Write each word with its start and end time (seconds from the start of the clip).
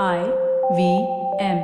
I 0.00 0.18
V 0.72 0.96
M. 1.40 1.58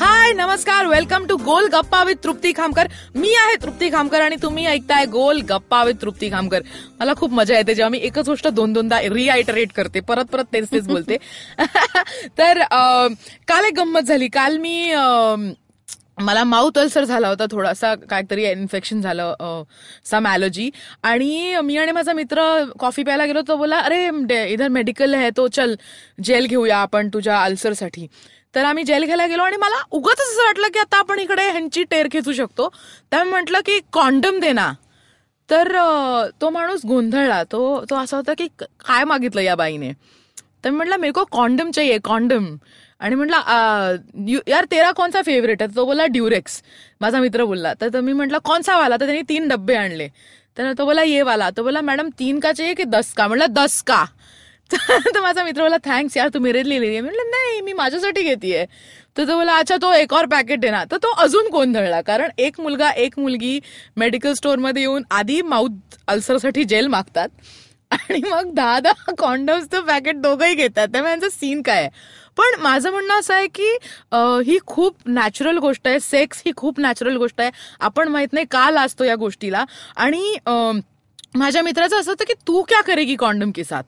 हाय 0.00 0.32
नमस्कार. 0.32 0.86
Welcome 0.86 1.26
to 1.26 1.36
Gol 1.36 1.66
Gappa 1.66 2.02
with 2.02 2.14
Trupti 2.24 2.52
Khamkar. 2.52 2.88
मी 3.16 3.34
आहे 3.34 3.56
तृप्ती 3.62 3.90
खामकर 3.90 4.20
आणि 4.20 4.36
तुम्ही 4.42 4.66
ऐकताय 4.66 5.06
गोल 5.06 5.40
गप्पा 5.40 5.84
विथ 5.84 5.94
तृप्ती 6.02 6.30
खामकर. 6.30 6.62
मला 7.00 7.14
खूप 7.14 7.32
मजा 7.32 7.56
येते 7.56 7.74
जेव्हा 7.74 7.90
मी 7.90 7.98
एकच 7.98 8.28
गोष्ट 8.28 8.48
दोन 8.48 8.72
दोनदा 8.72 9.00
रिआयटरेट 9.00 9.72
करते. 9.72 10.00
परत 10.00 10.24
परत 10.24 10.44
तेच 10.52 10.70
तेच 10.72 10.86
बोलते. 10.86 11.16
तर 12.38 12.60
अं, 12.60 13.14
काल 13.48 13.64
एक 13.64 13.74
गंमत 13.74 14.00
झाली. 14.00 14.28
काल 14.28 14.58
मी 14.58 14.90
अं, 14.90 15.50
मला 16.18 16.44
माउथ 16.44 16.78
अल्सर 16.78 17.04
झाला 17.04 17.28
होता 17.28 17.44
थोडासा 17.50 17.94
काहीतरी 18.10 18.44
इन्फेक्शन 18.50 19.00
झालं 19.00 19.62
सम 20.04 20.26
ॲलर्जी 20.26 20.70
आणि 21.02 21.56
मी 21.64 21.76
आणि 21.76 21.92
माझा 21.92 22.12
मित्र 22.12 22.42
कॉफी 22.78 23.02
प्यायला 23.02 23.26
गेलो 23.26 23.40
तो 23.48 23.56
बोला 23.56 23.78
अरे 23.78 24.06
इधर 24.44 24.68
मेडिकल 24.68 25.14
आहे 25.14 25.30
तो 25.36 25.46
चल 25.48 25.74
जेल 26.24 26.46
घेऊया 26.46 26.78
आपण 26.78 27.08
तुझ्या 27.14 27.42
अल्सरसाठी 27.42 28.06
तर 28.54 28.64
आम्ही 28.64 28.84
जेल 28.84 29.04
घ्यायला 29.04 29.26
गेलो 29.26 29.42
आणि 29.42 29.56
मला 29.56 29.82
उगाच 29.90 30.20
असं 30.20 30.44
वाटलं 30.44 30.68
की 30.72 30.78
आता 30.78 30.98
आपण 30.98 31.18
इकडे 31.18 31.50
ह्यांची 31.50 31.82
टेर 31.90 32.08
खेचू 32.12 32.32
शकतो. 32.32 32.68
त्यामुळे 33.10 33.30
म्हटलं 33.30 33.60
की 33.66 33.78
कॉन्डम 33.92 34.38
देना 34.40 34.72
तर 35.50 35.76
तो 36.40 36.50
माणूस 36.50 36.84
गोंधळला. 36.88 37.42
तो 37.44 37.84
तो 37.90 37.96
असा 37.96 38.16
होता 38.16 38.32
की 38.38 38.46
काय 38.58 39.04
मागितलं 39.04 39.40
या 39.40 39.54
बाईने? 39.54 39.92
तर 40.64 40.70
मी 40.70 40.76
म्हटलं 40.76 40.96
मेरे 40.96 41.12
को 41.12 41.24
कॉन्डम 41.32 41.70
चाहिए 41.70 41.98
कॉन्डम. 42.04 42.44
आणि 43.04 43.14
म्हटलं 43.14 44.40
यार 44.48 44.64
तेरा 44.70 44.90
कोणचा 44.90 45.20
फेवरेट 45.22 45.62
आहे? 45.62 45.76
तो 45.76 45.84
बोला 45.84 46.06
ड्युरेक्स 46.06 46.62
माझा 47.00 47.18
मित्र 47.20 47.44
बोलला. 47.44 47.72
तर 47.80 48.00
मी 48.00 48.12
म्हटलं 48.12 48.38
कोणसा 48.44 48.76
वाला? 48.78 48.96
तर 48.96 49.04
त्यांनी 49.06 49.22
तीन 49.28 49.48
डब्बे 49.48 49.74
आणले. 49.74 50.08
तर 50.56 50.72
तो 50.78 50.84
बोला 50.84 51.02
ये 51.02 51.22
वाला. 51.22 51.50
तो 51.50 51.62
बोला 51.62 51.80
मॅडम 51.80 52.08
तीन 52.18 52.38
का 52.40 52.52
चाहिए 52.52 52.74
की 52.74 52.84
दस 52.84 53.12
का? 53.12 53.26
म्हटलं 53.28 53.46
दस 53.50 53.82
का? 53.82 54.04
तर 55.14 55.20
माझा 55.20 55.44
मित्र 55.44 55.62
बोला 55.62 55.76
थँक्स 55.84 56.16
यार 56.16 56.28
तू 56.34 56.38
मेरे 56.40 56.68
लिहिलेली 56.68 56.92
आहे. 56.92 57.00
म्हटलं 57.00 57.30
नाही 57.30 57.60
मी 57.60 57.72
माझ्यासाठी 57.72 58.22
घेतीये. 58.22 58.64
तर 59.16 59.28
तो 59.28 59.36
बोला 59.36 59.56
अच्छा 59.58 59.76
तो 59.76 59.92
एक 59.92 60.12
और 60.12 60.26
पॅकेट 60.26 60.64
आहे 60.64 60.70
ना. 60.70 60.84
तर 60.84 60.96
तो 60.96 61.10
अजून 61.18 61.48
गोंधळला 61.52 62.00
कारण 62.00 62.30
एक 62.38 62.60
मुलगा 62.60 62.90
एक 62.90 63.18
मुलगी 63.18 63.58
मेडिकल 63.96 64.32
स्टोअरमध्ये 64.32 64.82
येऊन 64.82 65.02
आधी 65.10 65.40
माउथ 65.42 65.96
अल्सरसाठी 66.08 66.64
जेल 66.64 66.86
मागतात. 66.86 67.28
आणि 67.90 68.20
मग 68.30 68.54
दहा 68.54 68.80
दहा 68.80 69.12
कॉन्डम्सचं 69.18 69.80
पॅकेट 69.80 70.16
दोघंही 70.16 70.54
घेतात. 70.54 70.88
त्यामुळे 70.88 71.12
यांचा 71.12 71.28
सीन 71.28 71.62
काय 71.62 71.80
आहे? 71.80 71.88
पण 72.36 72.60
माझं 72.62 72.90
म्हणणं 72.90 73.18
असं 73.20 73.34
आहे 73.34 73.46
की 73.54 73.70
ही 74.46 74.58
खूप 74.66 74.96
नॅचरल 75.06 75.58
गोष्ट 75.58 75.88
आहे. 75.88 76.00
सेक्स 76.00 76.42
ही 76.46 76.52
खूप 76.56 76.80
नॅचरल 76.80 77.16
गोष्ट 77.16 77.40
आहे. 77.40 77.50
आपण 77.80 78.08
माहीत 78.08 78.32
नाही 78.32 78.46
का 78.50 78.70
लाजतो 78.70 79.04
या 79.04 79.14
गोष्टीला. 79.16 79.64
आणि 79.96 80.36
माझ्या 81.36 81.62
मित्राचं 81.62 82.00
असं 82.00 82.10
होतं 82.10 82.24
की 82.24 82.34
तू 82.46 82.62
क्या 82.62 82.80
करेगी 82.82 83.16
कॉन्डम 83.16 83.50
के 83.50 83.64
साथ? 83.64 83.82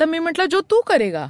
तर 0.00 0.04
मी 0.04 0.18
म्हटलं 0.18 0.46
जो 0.50 0.60
तू 0.70 0.80
करेगा. 0.86 1.26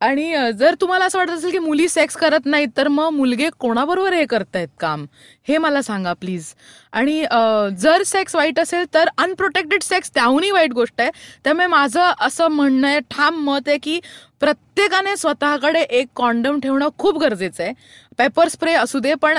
आणि 0.00 0.32
जर 0.58 0.74
तुम्हाला 0.80 1.04
असं 1.04 1.18
वाटत 1.18 1.30
असेल 1.30 1.50
की 1.50 1.58
मुली 1.58 1.88
सेक्स 1.88 2.16
करत 2.16 2.46
नाहीत 2.46 2.68
तर 2.76 2.88
मग 2.88 3.08
मुलगे 3.10 3.48
कोणाबरोबर 3.60 4.12
हे 4.12 4.24
करतायत 4.26 4.68
काम? 4.80 5.04
हे 5.48 5.58
मला 5.58 5.82
सांगा 5.82 6.12
प्लीज 6.12 6.46
आणि 6.92 7.20
जर 7.80 8.02
सेक्स 8.06 8.34
वाईट 8.36 8.58
असेल 8.60 8.84
तर 8.94 9.08
अनप्रोटेक्टेड 9.18 9.82
सेक्स 9.82 10.10
त्याहूनही 10.14 10.50
वाईट 10.50 10.72
गोष्ट 10.72 11.00
आहे. 11.00 11.10
त्यामुळे 11.44 11.66
माझं 11.66 12.12
असं 12.20 12.48
म्हणणं 12.48 12.88
आहे 12.88 13.00
ठाम 13.10 13.36
मत 13.44 13.68
आहे 13.68 13.78
की 13.78 13.98
प्रत्येकाने 14.42 15.16
स्वतःकडे 15.16 15.80
एक 15.80 16.06
कॉन्डम 16.16 16.58
ठेवणं 16.60 16.88
खूप 16.98 17.18
गरजेचं 17.18 17.62
आहे. 17.62 17.72
पेपर 18.22 18.48
स्प्रे 18.48 18.72
असू 18.74 18.98
दे 18.98 19.14
पण 19.14 19.38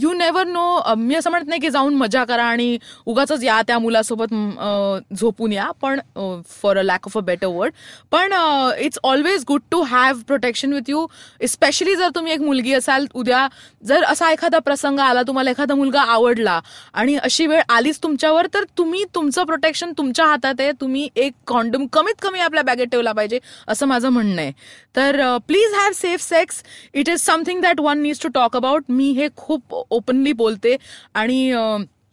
यू 0.00 0.12
नेवर 0.12 0.46
नो 0.46 0.94
मी 0.96 1.14
असं 1.14 1.30
म्हणत 1.30 1.48
नाही 1.48 1.60
की 1.60 1.70
जाऊन 1.70 1.94
मजा 1.94 2.24
करा 2.24 2.44
आणि 2.44 2.78
उगाच 3.06 3.32
या 3.42 3.60
त्या 3.66 3.78
मुलासोबत 3.78 4.34
झोपून 5.14 5.52
या 5.52 5.70
पण 5.80 6.00
for 6.62 6.78
a 6.78 6.82
lack 6.82 7.06
of 7.06 7.16
a 7.18 7.20
better 7.20 7.46
word 7.46 7.72
पण 8.10 8.32
it's 8.78 8.98
always 9.04 9.44
good 9.48 9.60
to 9.70 9.82
have 9.82 10.20
protection 10.26 10.72
with 10.72 10.88
you 10.88 11.06
specially 11.48 11.96
जर 11.96 12.08
तुम्ही 12.14 12.32
एक 12.32 12.40
मुलगी 12.40 12.72
असाल 12.72 13.06
उद्या 13.14 13.46
जर 13.84 14.04
असा 14.04 14.30
एखादा 14.32 14.58
प्रसंग 14.58 15.00
आला 15.00 15.22
तुम्हाला 15.22 15.50
एखादा 15.50 15.74
मुलगा 15.74 16.02
आवडला 16.02 16.60
आणि 16.92 17.16
अशी 17.22 17.46
वेळ 17.46 17.62
आलीच 17.68 17.98
तुमच्यावर 18.02 18.46
तर 18.54 18.64
तुम्ही 18.78 19.04
तुमचं 19.14 19.44
प्रोटेक्शन 19.44 19.92
तुमच्या 19.98 20.26
हातात 20.26 20.60
आहे 20.60 20.72
तुम्ही 20.80 21.08
एक 21.16 21.32
कॉन्डम 21.46 21.86
कमीत 21.92 22.22
कमी 22.22 22.40
आपल्या 22.40 22.62
बॅगेत 22.62 22.86
ठेवला 22.86 23.12
पाहिजे 23.12 23.38
असं 23.68 23.86
माझं 23.86 24.08
म्हणणं 24.08 24.42
आहे. 24.42 24.52
तर 24.96 25.36
please 25.46 25.74
have 25.74 25.92
safe 25.94 26.20
sex 26.20 26.62
it 26.94 27.08
is 27.08 27.20
something 27.20 27.60
that 27.62 27.80
one 27.80 27.97
needs 28.02 28.22
to 28.22 28.28
talk 28.34 28.56
about 28.56 28.84
मी 28.88 29.10
हे 29.12 29.28
खूप 29.36 29.74
ओपनली 29.90 30.32
बोलते 30.32 30.76
आणि 31.14 31.52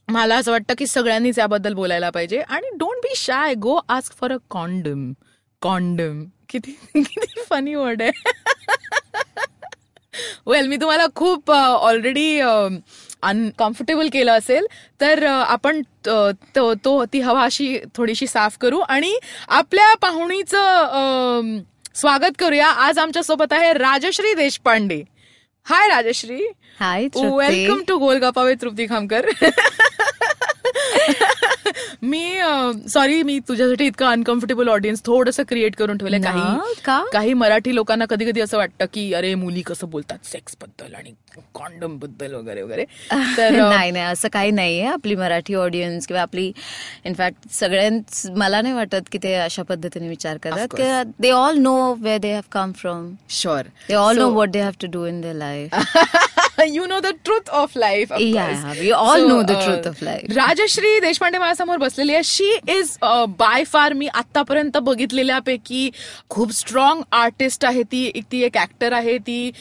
मला 0.07 0.35
असं 0.35 0.51
वाटतं 0.51 0.73
की 0.78 0.88
सगळ्यांनीच 0.88 1.40
याबद्दल 1.40 1.73
बोलायला 1.73 2.09
पाहिजे. 2.09 2.40
आणि 2.40 2.69
don't 2.78 2.97
be 3.03 3.13
shy 3.16 3.53
go 3.53 3.79
ask 3.90 4.13
for 4.19 4.31
a 4.31 4.38
condom 4.51 5.12
condom 5.62 6.23
किती 6.50 6.72
किती 6.96 7.41
फनी 7.50 7.75
वर्ड 7.75 8.01
आहे. 8.01 8.12
वेल 10.47 10.68
मी 10.68 10.78
तुम्हाला 10.78 11.06
खूप 11.16 11.51
ऑलरेडी 11.51 12.40
अनकम्फर्टेबल 12.40 14.09
केलं 14.13 14.31
असेल 14.31 14.66
तर 15.02 15.23
आपण 15.25 15.81
तो 16.07 16.73
तो 16.85 17.03
ती 17.13 17.19
हवा 17.19 17.44
अशी 17.44 17.78
थोडीशी 17.96 18.28
साफ 18.28 18.57
करू 18.62 18.79
आणि 18.79 19.13
आपल्या 19.47 19.94
पाहुणीचं 20.02 21.59
स्वागत 21.96 22.38
करूया. 22.40 22.67
आज 22.67 23.00
आमच्यासोबत 23.00 23.53
आहे 23.53 23.73
Rajshree 23.73 24.34
Deshpande. 24.34 25.03
Hi 25.65 25.87
Rajshree 25.87 26.47
hi 26.79 27.07
welcome 27.37 27.81
to 27.87 27.97
Golgappa 27.99 28.43
with 28.43 28.57
Trupti 28.61 28.85
Khamkar 28.87 29.29
me 32.03 32.22
sorry 32.89 33.22
मी 33.23 33.38
तुझ्यासाठी 33.47 33.85
इतकं 33.85 34.06
अनकम्फर्टेबल 34.06 34.67
ऑडियन्स 34.69 35.01
थोडंसं 35.06 35.44
क्रिएट 35.44 35.75
करून 35.75 35.97
ठेवलंय? 35.97 36.19
काही? 36.22 37.07
काही 37.13 37.33
मराठी 37.33 37.75
लोकांना 37.75 38.06
कधी 38.06 38.25
कधी 38.25 38.41
असं 38.41 38.57
वाटतं 38.57 38.85
की 38.94 39.11
अरे 39.13 39.34
मुली 39.35 39.61
कसं 39.61 39.89
बोलतात 39.89 40.25
सेक्सबद्दल 40.25 40.94
आणि 40.95 41.13
कॉन्डमबद्दल 41.53 42.34
वगैरे 42.34 42.61
वगैरे. 42.61 42.85
तर 43.38 43.51
नाही 43.51 43.91
नाही 43.91 44.05
असं 44.05 44.28
काही 44.28 44.51
नाहीये. 44.51 44.85
आपली 44.88 45.16
मराठी 45.16 45.55
ऑडियन्स 45.55 46.07
किंवा 46.07 46.22
आपली 46.22 46.51
इनफॅक्ट 47.05 47.50
सगळ्यांच 47.51 48.25
मला 48.38 48.61
नाही 48.61 48.73
वाटत 48.73 49.09
की 49.11 49.17
ते 49.23 49.34
अशा 49.35 49.63
पद्धतीने 49.63 50.07
विचार 50.07 50.38
करतात. 50.38 51.05
They 51.19 51.31
all 51.31 51.57
know 51.57 51.75
where 52.00 52.17
they 52.17 52.34
have 52.34 52.41
come 52.51 52.72
from 52.72 53.09
sure 53.29 53.67
they 53.88 53.94
all 53.95 54.17
know 54.17 54.29
what 54.31 54.50
they 54.50 54.61
have 54.61 54.72
to 54.81 54.88
do 54.91 55.05
in 55.05 55.22
the 55.22 55.35
life 55.35 55.75
you 56.63 56.85
know 56.85 56.99
the 56.99 57.05
truth 57.05 57.49
of 57.49 57.71
life 57.77 58.11
we 58.75 58.91
all 58.91 59.23
know 59.27 59.41
the 59.41 59.55
truth 59.55 59.85
of 59.85 60.01
life. 60.01 60.33
Rajshree 60.35 60.99
Deshpande 60.99 61.38
माझ्यासमोर 61.38 61.77
बसलेली 61.77 62.13
आहे. 62.13 62.23
She 62.23 62.57
is 62.69 62.97
by 63.29 63.63
far 63.63 63.93
मी 63.93 64.07
आतापर्यंत 64.07 64.77
बघितलेल्यापैकी 64.77 65.89
खूप 66.29 66.51
strong 66.51 67.01
artist 67.11 67.66
आहे 67.66 67.83
ती. 67.83 68.21
ती 68.31 68.43
एक 68.43 68.57
ऍक्टर 68.57 68.93
आहे 68.93 69.17
ती 69.17 69.51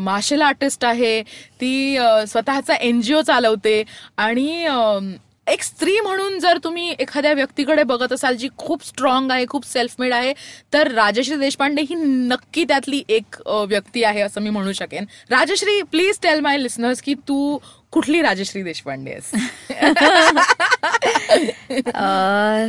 मार्शल 0.00 0.42
आर्टिस्ट 0.42 0.84
आहे. 0.84 1.22
ती 1.60 1.96
अ, 1.96 2.26
स्वतःचा 2.28 2.74
एनजीओ 2.74 3.20
चालवते. 3.20 3.84
आणि 4.16 4.64
अम, 4.64 5.12
एक 5.46 5.62
स्त्री 5.62 6.00
म्हणून 6.00 6.38
जर 6.38 6.58
तुम्ही 6.64 6.94
एखाद्या 7.00 7.32
व्यक्तीकडे 7.32 7.82
बघत 7.82 8.12
असाल 8.12 8.36
जी 8.36 8.48
खूप 8.58 8.84
स्ट्रॉंग 8.86 9.30
आहे 9.30 9.46
खूप 9.48 9.66
सेल्फ 9.66 9.94
मेड 9.98 10.12
आहे 10.12 10.32
तर 10.72 10.90
राजश्री 10.90 11.36
देशपांडे 11.36 11.82
ही 11.82 11.94
नक्की 11.94 12.64
त्यातली 12.64 13.02
एक 13.08 13.36
व्यक्ती 13.68 14.04
आहे 14.04 14.20
असं 14.20 14.40
मी 14.40 14.50
म्हणू 14.50 14.72
शकेन. 14.72 15.04
Rajshree 15.30 15.82
please 15.82 16.18
tell 16.22 16.40
my 16.40 16.58
listeners 16.58 17.02
की 17.02 17.14
तू 17.14 17.58
कुठली 17.92 18.22
राजश्री 18.22 18.62
देशपांडे 18.62 19.10
आहेस? 19.10 19.30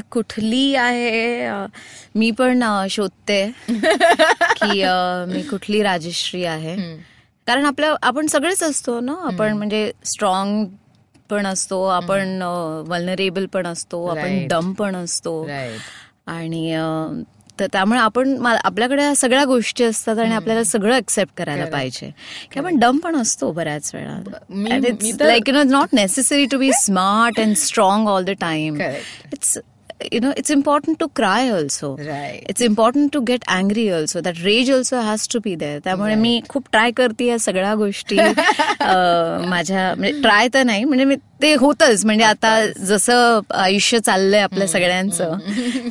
कुठली 0.12 0.76
आहे? 0.76 1.50
मी 2.16 2.32
पण 2.32 2.64
शोधते 2.90 3.52
की 3.70 4.84
मी 5.34 5.42
कुठली 5.42 5.84
राजश्री 5.84 6.46
आहे. 6.46 6.76
कारण 7.48 7.66
आपल्या 7.66 7.96
आपण 8.02 8.28
सगळेच 8.28 8.64
असतो 8.64 9.00
ना 9.00 9.14
आपण 9.24 9.54
म्हणजे 9.54 9.92
स्ट्रॉंग 10.06 10.66
पण 11.30 11.46
असतो 11.48 11.84
आपण 11.86 12.42
वल्नरेबल 12.88 13.46
पण 13.54 13.68
असतो 13.68 14.06
आपण. 14.06 14.48
डम 14.48 14.72
पण 14.74 14.96
असतो. 14.96 15.44
आणि 16.28 16.76
तर 17.60 17.68
त्यामुळे 17.72 18.00
आपण 18.00 18.46
आपल्याकडे 18.46 19.14
सगळ्या 19.16 19.44
गोष्टी 19.46 19.84
असतात 19.84 20.18
आणि 20.20 20.34
आपल्याला 20.36 20.64
सगळं 20.64 20.96
एक्सेप्ट 20.96 21.34
करायला. 21.38 21.66
पाहिजे 21.66 22.10
की 22.52 22.60
आपण 22.60 22.78
डम 22.80 22.98
पण 22.98 23.16
असतो 23.16 23.52
बऱ्याच 23.52 23.92
वेळा 23.96 24.18
like 25.22 25.50
you 25.50 25.56
know 25.56 25.64
not 25.64 25.88
necessary 25.94 26.46
to 26.46 26.58
be 26.58 26.70
smart 26.74 27.40
and 27.40 27.56
strong 27.56 28.08
all 28.08 28.24
the 28.24 28.30
time. 28.42 28.78
It's 28.82 29.58
you 30.14 30.20
know 30.22 30.32
it's 30.38 30.52
important 30.52 30.98
to 31.00 31.08
cry 31.16 31.50
also 31.52 31.96
Right. 32.00 32.50
It's 32.50 32.62
important 32.62 33.12
to 33.14 33.20
get 33.28 33.44
angry 33.50 33.90
also 33.92 34.20
that 34.22 34.42
rage 34.44 34.72
also 34.72 35.00
has 35.02 35.28
to 35.34 35.40
be 35.44 35.56
there 35.56 35.80
त्यामुळे 35.84 36.16
मी 36.16 36.40
खूप 36.50 36.66
try 36.72 36.92
करते 36.98 37.26
या 37.26 37.38
सगळ्या 37.40 37.74
गोष्टी. 37.76 38.18
माझ्या 39.50 39.94
म्हणजे 39.98 40.22
try 40.22 40.48
तर 40.54 40.64
नाही 40.64 40.84
म्हणजे 40.84 41.06
मी 41.06 41.16
ते 41.42 41.54
होतच. 41.60 42.04
म्हणजे 42.06 42.24
आता 42.26 42.50
जसं 42.86 43.40
आयुष्य 43.56 44.00
चाललंय 44.00 44.40
आपल्या 44.42 44.68
सगळ्यांचं 44.68 45.34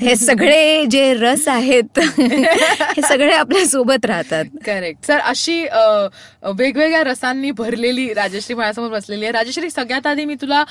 हे 0.03 0.14
सगळे 0.17 0.85
जे 0.91 1.12
रस 1.14 1.47
आहेत 1.49 1.99
हे 2.19 3.02
सगळे 3.02 3.32
आपल्यासोबत 3.35 4.06
राहतात. 4.06 4.44
करेक्ट 4.67 5.06
सर 5.06 5.19
अशी 5.25 5.61
वेगवेगळ्या 5.64 7.02
रसांनी 7.05 7.50
भरलेली 7.59 8.12
राजश्री 8.14 8.55
माझ्यासमोर 8.55 8.91
बसलेली 8.91 9.25
आहे. 9.25 9.32
राजश्री 9.32 9.70
सगळ्यात 9.70 10.06
आधी 10.06 10.25
मी 10.25 10.35
तुला 10.41 10.62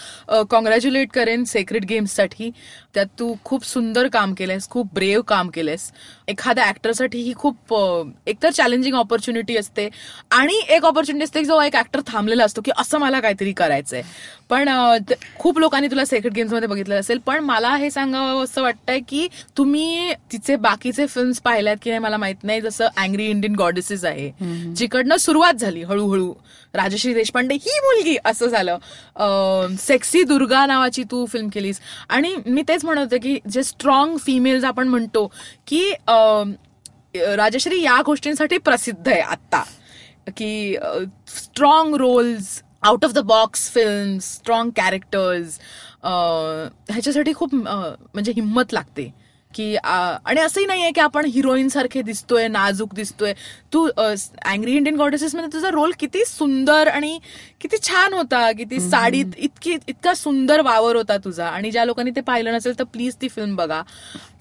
कॉंग्रॅच्युलेट 0.50 1.12
करेन 1.14 1.44
सेक्रेट 1.46 1.86
गेम्ससाठी 1.90 2.50
त्यात 2.94 3.06
तू 3.20 3.25
तू 3.26 3.36
खूप 3.46 3.64
सुंदर 3.64 4.08
काम 4.08 4.34
केलंयस 4.34 4.68
खूप 4.70 4.90
ब्रेव 4.94 5.22
काम 5.22 5.50
केलंयस. 5.50 5.92
एखाद्या 6.28 6.68
ऍक्टरसाठी 6.68 7.22
ही 7.22 7.34
खूप 7.36 7.74
एकतर 8.28 8.52
चॅलेंजिंग 8.52 8.96
ऑपॉर्च्युनिटी 8.96 9.58
असते 9.58 9.88
आणि 10.32 10.60
एक 10.70 10.86
ऑपॉर्च्युनिटी 10.86 11.24
असते 11.24 11.40
की 11.40 11.46
जो 11.46 11.62
एक 11.62 11.76
ऍक्टर 11.76 12.00
थांबलेला 12.08 12.44
असतो 12.44 12.62
की 12.66 12.72
असं 12.78 12.98
मला 12.98 13.20
काहीतरी 13.20 13.52
करायचंय. 13.52 14.02
पण 14.50 14.70
खूप 15.40 15.60
लोकांनी 15.60 15.88
तुला 15.88 16.06
सेक्रेट 16.06 16.34
गेम्समध्ये 16.34 16.68
बघितलं 16.68 17.00
असेल 17.00 17.20
पण 17.26 17.44
मला 17.44 17.76
हे 17.76 17.90
सांगावं 17.92 18.44
असं 18.44 18.62
वाटतंय 18.62 19.00
की 19.00 19.28
तुम्ही 19.58 20.14
तिचे 20.32 20.56
बाकीचे 20.56 21.08
फिल्म्स 21.08 21.40
पाहिल्यात 21.42 21.78
की 21.82 21.90
नाही 21.90 22.00
मला 22.00 22.18
माहीत 22.18 22.44
नाही 22.44 22.62
जसं 22.62 22.88
अँग्री 22.98 23.26
इंडियन 23.26 23.56
गॉडेसेस 23.56 24.06
आहे 24.06 24.32
जिकडनं 24.76 25.18
सुरुवात 25.18 25.54
झाली 25.54 25.84
हळूहळू. 25.84 26.34
राजश्री 26.74 27.14
देशपांडे 27.14 27.56
ही 27.56 27.80
मुलगी 27.84 28.16
असं 28.26 28.48
झालं. 28.48 28.78
सेक्सी 29.80 30.24
दुर्गा 30.24 30.66
नावाची 30.66 31.04
तू 31.04 31.26
फिल्म 31.26 31.48
केलीस. 31.50 31.80
आणि 32.10 32.36
मी 32.46 32.62
तेच 32.68 32.86
म्हणत 32.86 33.00
होते 33.00 33.18
की 33.18 33.38
जे 33.52 33.64
स्ट्रॉंग 33.64 34.18
फिमेल्स 34.18 34.64
आपण 34.64 34.88
म्हणतो 34.88 35.26
की 35.68 35.84
अं, 36.08 36.15
राजश्री 37.38 37.82
या 37.82 38.02
गोष्टींसाठी 38.06 38.58
प्रसिद्ध 38.58 39.08
आहे 39.08 39.20
आत्ता. 39.22 39.64
की 40.28 40.76
strong 41.28 41.96
roles 41.96 42.62
out 42.84 43.06
of 43.06 43.12
the 43.12 43.20
box 43.26 43.70
film 43.72 44.18
strong 44.22 44.70
characters 44.76 45.60
ह्याच्यासाठी 46.04 47.34
खूप 47.34 47.56
म्हणजे 47.56 48.32
हिंमत 48.32 48.74
लागते. 48.74 49.14
की 49.52 49.76
आणि 49.76 50.42
असंही 50.42 50.66
नाहीये 50.66 50.92
की 50.92 51.02
आपण 51.02 51.26
हिरोईन 51.26 51.68
सारखे 51.70 52.02
दिसतोय 52.02 52.48
नाजूक 52.48 52.94
दिसतोय. 52.94 53.34
तू 53.76 53.88
अँग्री 53.98 54.76
इंडियन 54.76 54.96
गॉडेसेस 54.96 55.36
मध्ये 55.36 55.50
तुझा 55.54 55.70
रोल 55.70 55.92
किती 56.00 56.26
सुंदर 56.26 56.88
आणि 56.88 57.20
किती 57.62 57.78
छान 57.78 58.14
होता 58.14 58.52
किती 58.52 58.80
साडीत 58.80 59.26
इतकी 59.38 59.78
इतका 59.88 60.14
सुंदर 60.14 60.62
वावर 60.62 60.96
होता 60.96 61.18
तुझा. 61.18 61.46
आणि 61.46 61.72
ज्या 61.72 61.86
लोकांनी 61.86 62.12
ते 62.12 62.22
पाहिलं 62.22 62.54
नसेल 62.54 62.80
तर 62.80 62.84
प्लीज 62.84 63.16
ती 63.22 63.28
फिल्म 63.28 63.56
बघा. 63.56 63.82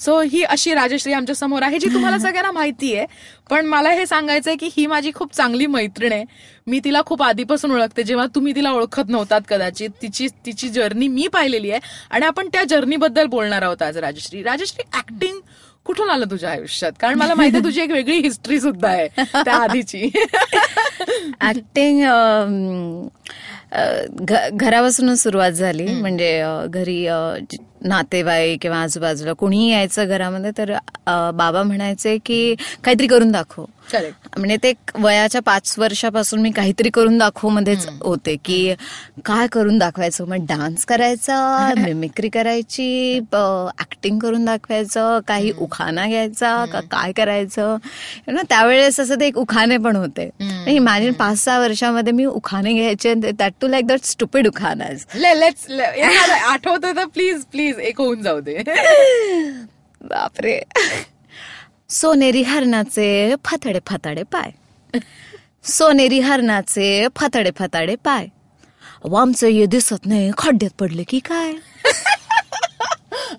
सो 0.01 0.21
ही 0.21 0.43
अशी 0.43 0.75
राजश्री 0.75 1.13
आमच्यासमोर 1.13 1.63
आहे 1.63 1.79
जी 1.79 1.87
तुम्हाला 1.95 2.19
सगळ्यांना 2.29 2.53
माहिती 2.53 2.97
आहे. 2.97 3.07
पण 3.51 3.67
मला 3.67 3.91
हे 3.91 4.07
सांगायचंय 4.07 4.57
की 4.57 4.69
ही 4.77 4.87
माझी 4.87 5.11
खूप 5.15 5.35
चांगली 5.35 5.67
मैत्रीण 5.67 6.13
आहे. 6.13 6.25
मी 6.67 6.81
तिला 6.85 7.03
खूप 7.07 7.23
आधीपासून 7.23 7.71
ओळखते 7.71 8.03
जेव्हा 8.03 8.27
तुम्ही 8.35 8.55
तिला 8.55 8.71
ओळखत 8.71 9.09
नव्हतात 9.09 9.41
कदाचित. 9.49 9.91
तिची 10.03 10.29
तिची 10.47 10.69
जर्नी 10.69 11.09
मी 11.09 11.27
पाहिलेली 11.27 11.71
आहे. 11.71 11.81
आणि 12.11 12.27
आपण 12.27 12.49
त्या 12.49 12.65
जर्नीबद्दल 12.65 13.27
बोलणार 13.27 13.63
आहोत 13.63 13.83
आज 13.83 13.99
राजश्री. 13.99 14.43
राजश्री 14.43 14.99
ऍक्टिंग 14.99 15.41
कुठून 15.87 16.11
आलं 16.11 16.31
तुझ्या 16.31 16.51
आयुष्यात? 16.51 16.93
कारण 17.01 17.19
मला 17.19 17.35
माहिती 17.35 17.57
आहे 17.57 17.65
तुझी 17.65 17.81
एक 17.83 17.91
वेगळी 17.91 18.19
हिस्ट्री 18.23 18.61
सुद्धा 18.61 18.89
आहे 18.89 19.09
त्या 19.35 19.55
आधीची 19.55 20.11
ऍक्टिंग 21.49 22.01
घरापासूनच 24.57 25.23
सुरुवात 25.23 25.51
झाली. 25.53 25.87
म्हणजे 25.87 26.43
घरी 26.69 27.07
नातेवाईक 27.85 28.59
किंवा 28.63 28.79
आजूबाजूला 28.83 29.33
कुणीही 29.39 29.71
यायचं 29.71 30.09
घरामध्ये 30.09 30.51
तर 30.59 30.73
बाबा 31.07 31.63
म्हणायचे 31.63 32.17
की 32.27 32.55
काहीतरी 32.85 33.07
करून 33.07 33.33
दाखव. 33.33 33.65
म्हणजे 34.39 34.57
ते 34.63 34.73
वयाच्या 34.95 35.43
पाच 35.43 35.75
वर्षापासून 35.79 36.41
मी 36.41 36.51
काहीतरी 36.51 36.91
करून 36.91 37.19
दाखव 37.19 37.49
मध्येच 37.49 37.87
होते 38.03 38.37
की 38.45 38.75
काय 39.25 39.47
करून 39.47 39.79
दाखवायचं? 39.79 40.25
मग 40.25 40.37
डान्स 40.37 40.85
करायचा 40.85 41.69
मिमिक्री 41.79 42.29
करायची 42.29 43.21
ऍक्टिंग 43.81 44.19
करून 44.19 44.45
दाखवायचं 44.45 45.21
काही 45.29 45.53
उखाणा 45.59 46.07
घ्यायचा 46.07 46.65
का 46.65 46.81
काय 46.81 47.13
करायचं? 47.13 47.77
Know, 48.29 48.43
त्यावेळेस 48.49 49.01
असं 49.01 49.21
ते 49.21 49.27
एक 49.27 49.39
उखाणे 49.39 49.77
पण 49.77 49.97
होते. 49.97 50.31
इमॅजिन 50.67 51.13
पाच 51.13 51.39
सहा 51.39 51.59
वर्षामध्ये 51.59 52.13
मी 52.13 52.25
उखाणे 52.25 52.73
घ्यायचे 52.75 53.15
that 53.15 53.53
too 53.61 53.69
like 53.69 53.87
that 53.87 54.05
stupid 54.05 54.49
आठवतोय 56.45 56.93
तर 56.97 57.05
प्लीज 57.05 57.45
प्लीज 57.45 57.79
एक 57.79 58.01
होऊन 58.01 58.23
जाऊ 58.23 58.41
दे. 58.41 58.59
बापरे. 60.05 60.63
सोनेरी 61.91 62.43
हरणाचे 62.43 63.35
फतडे 63.45 63.79
फताडे 63.87 64.23
पाय. 64.23 64.51
सोनेरी 65.65 66.21
हरणाचे 66.21 67.07
फताडे 67.17 67.51
फताडे 67.59 67.95
पाय. 67.95 68.27
वामचं 69.05 69.47
ये 69.47 69.67
दिसत 69.67 70.07
नाही 70.07 70.31
खड्ड्यात 70.39 70.71
पडले 70.79 71.03
की 71.03 71.19
काय? 71.19 71.53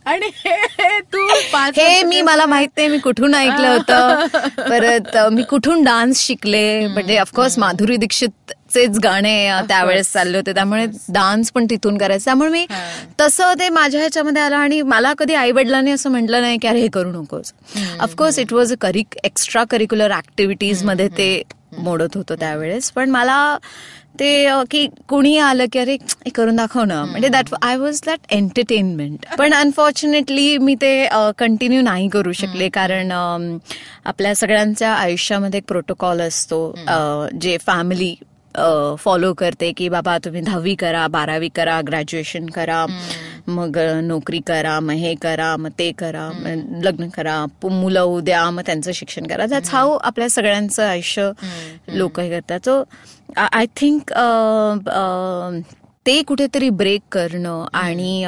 आणि 0.05 0.29
हे 0.35 0.99
तू 0.99 1.27
पाच 1.53 1.79
हे 1.79 2.03
मी 2.03 2.21
मला 2.21 2.45
माहीत 2.45 2.67
नाही 2.77 2.87
मी 2.87 2.97
कुठून 2.97 3.35
ऐकलं 3.35 3.67
होतं. 3.67 4.25
परत 4.69 5.17
मी 5.31 5.43
कुठून 5.43 5.83
डान्स 5.83 6.19
शिकले? 6.19 6.87
म्हणजे 6.87 7.17
ऑफकोर्स 7.17 7.59
माधुरी 7.59 7.97
दीक्षितचेच 8.75 8.99
गाणे 9.03 9.49
त्यावेळेस 9.67 10.11
चालले 10.13 10.37
होते. 10.37 10.53
त्यामुळे 10.53 10.85
डान्स 11.09 11.51
पण 11.51 11.65
तिथून 11.69 11.97
करायचं. 11.97 12.25
त्यामुळे 12.25 12.49
मी 12.49 12.65
तसं 13.19 13.53
ते 13.59 13.69
माझ्या 13.69 13.99
ह्याच्यामध्ये 13.99 14.41
आलं 14.41 14.55
आणि 14.55 14.81
मला 14.81 15.13
कधी 15.19 15.33
आई 15.35 15.51
वडिलांनी 15.51 15.91
असं 15.91 16.11
म्हटलं 16.11 16.41
नाही 16.41 16.57
की 16.61 16.67
अरे 16.67 16.81
हे 16.81 16.87
करू 16.93 17.11
नकोस. 17.11 17.53
Of course 17.99 18.39
it 18.39 18.53
was 18.53 18.71
a 18.73 18.75
curry 18.81 19.03
extra 19.23 19.63
curricular 19.71 20.11
ऍक्टिव्हिटीजमध्ये 20.17 21.07
ते 21.17 21.41
मोडत 21.77 22.17
होतं 22.17 22.35
त्यावेळेस. 22.39 22.91
पण 22.91 23.09
मला 23.09 23.57
ते 24.19 24.47
की 24.71 24.85
कुणी 25.09 25.37
आलं 25.37 25.65
की 25.71 25.79
अरे 25.79 25.93
हे 26.25 26.29
करून 26.35 26.55
दाखव 26.55 26.83
ना. 26.83 27.03
म्हणजे 27.05 27.29
that 27.29 27.53
I 27.61 27.75
was 27.77 27.99
that 28.05 28.33
entertainment 28.33 29.25
पण 29.37 29.53
अनफॉर्च्युनेटली 29.53 30.57
मी 30.57 30.75
ते 30.81 31.07
कंटिन्यू 31.37 31.81
नाही 31.81 32.07
करू 32.09 32.31
शकले. 32.33 32.69
कारण 32.69 33.11
आपल्या 34.05 34.35
सगळ्यांच्या 34.35 34.93
आयुष्यामध्ये 34.93 35.57
एक 35.57 35.65
प्रोटोकॉल 35.67 36.21
असतो. 36.21 36.59
जे 37.41 37.57
फॅमिली 37.65 38.15
फॉलो 38.99 39.33
करते 39.33 39.71
की 39.77 39.89
बाबा 39.89 40.17
तुम्ही 40.25 40.41
दहावी 40.41 40.75
करा 40.75 41.07
बारावी 41.07 41.49
करा 41.55 41.79
ग्रॅज्युएशन 41.87 42.45
करा 42.55 42.85
मग 43.47 43.77
नोकरी 44.03 44.39
करा 44.47 44.79
मग 44.79 44.93
हे 44.93 45.13
करा 45.21 45.55
मग 45.57 45.71
ते 45.79 45.91
करा 45.99 46.29
लग्न 46.83 47.07
करा 47.09 47.45
मुलं 47.63 48.01
उद्या 48.01 48.49
मग 48.51 48.61
त्यांचं 48.65 48.91
शिक्षण 48.91 49.27
करा. 49.27 49.45
दॅट्स 49.45 49.69
हाऊ 49.73 49.97
आपल्या 50.01 50.29
सगळ्यांचं 50.29 50.83
आयुष्य 50.83 51.29
लोक 51.87 52.19
हे 52.19 52.29
करतात. 52.29 52.59
सो 52.65 52.83
आय 53.37 53.65
थिंक 53.77 54.13
ते 56.05 56.21
कुठेतरी 56.21 56.69
ब्रेक 56.69 57.01
करणं 57.11 57.65
आणि 57.73 58.25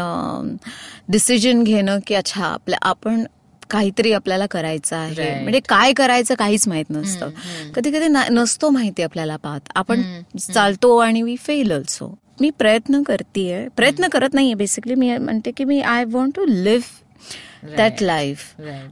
डिसिजन 1.09 1.63
घेणं 1.63 1.99
की 2.07 2.15
अच्छा 2.15 2.45
आपल्या 2.45 2.79
आपण 2.81 3.23
काहीतरी 3.69 4.11
आपल्याला 4.13 4.45
करायचं 4.45 4.95
आहे. 4.95 5.41
म्हणजे 5.43 5.59
काय 5.69 5.93
करायचं 5.93 6.35
काहीच 6.35 6.67
माहीत 6.67 6.85
नसतं. 6.89 7.29
कधी 7.75 7.91
कधी 7.91 8.07
नसतो 8.33 8.69
माहिती 8.69 9.03
आपल्याला 9.03 9.35
पाहत. 9.35 9.69
आपण 9.75 10.01
चालतो 10.39 10.97
आणि 10.97 11.21
वी 11.21 11.35
फेल 11.37 11.71
ऑल्सो 11.71 12.13
मी 12.41 12.49
प्रयत्न 12.49 13.01
करतेय. 13.03 13.67
प्रयत्न 13.67 14.07
करत 14.07 14.33
नाहीये. 14.33 14.53
बेसिकली 14.53 14.95
मी 14.95 15.17
म्हणते 15.17 15.51
की 15.51 15.63
मी 15.63 15.81
I 15.81 16.05
want 16.05 16.35
to 16.35 16.45
live 16.45 17.75
that 17.77 18.01
life. 18.01 18.39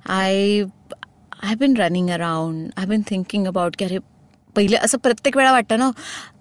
I 0.06 0.64
I 1.44 1.56
been 1.56 1.78
running 1.78 2.10
around 2.10 2.70
I 2.78 2.86
been 2.86 3.02
thinking 3.02 3.48
about 3.48 3.76
की 3.76 3.86
अरे 3.86 3.98
पहिले 4.56 4.78
असं 4.78 4.98
प्रत्येक 4.98 5.38
वेळा 5.38 5.52
वाटतं 5.52 5.80
ना 5.80 5.90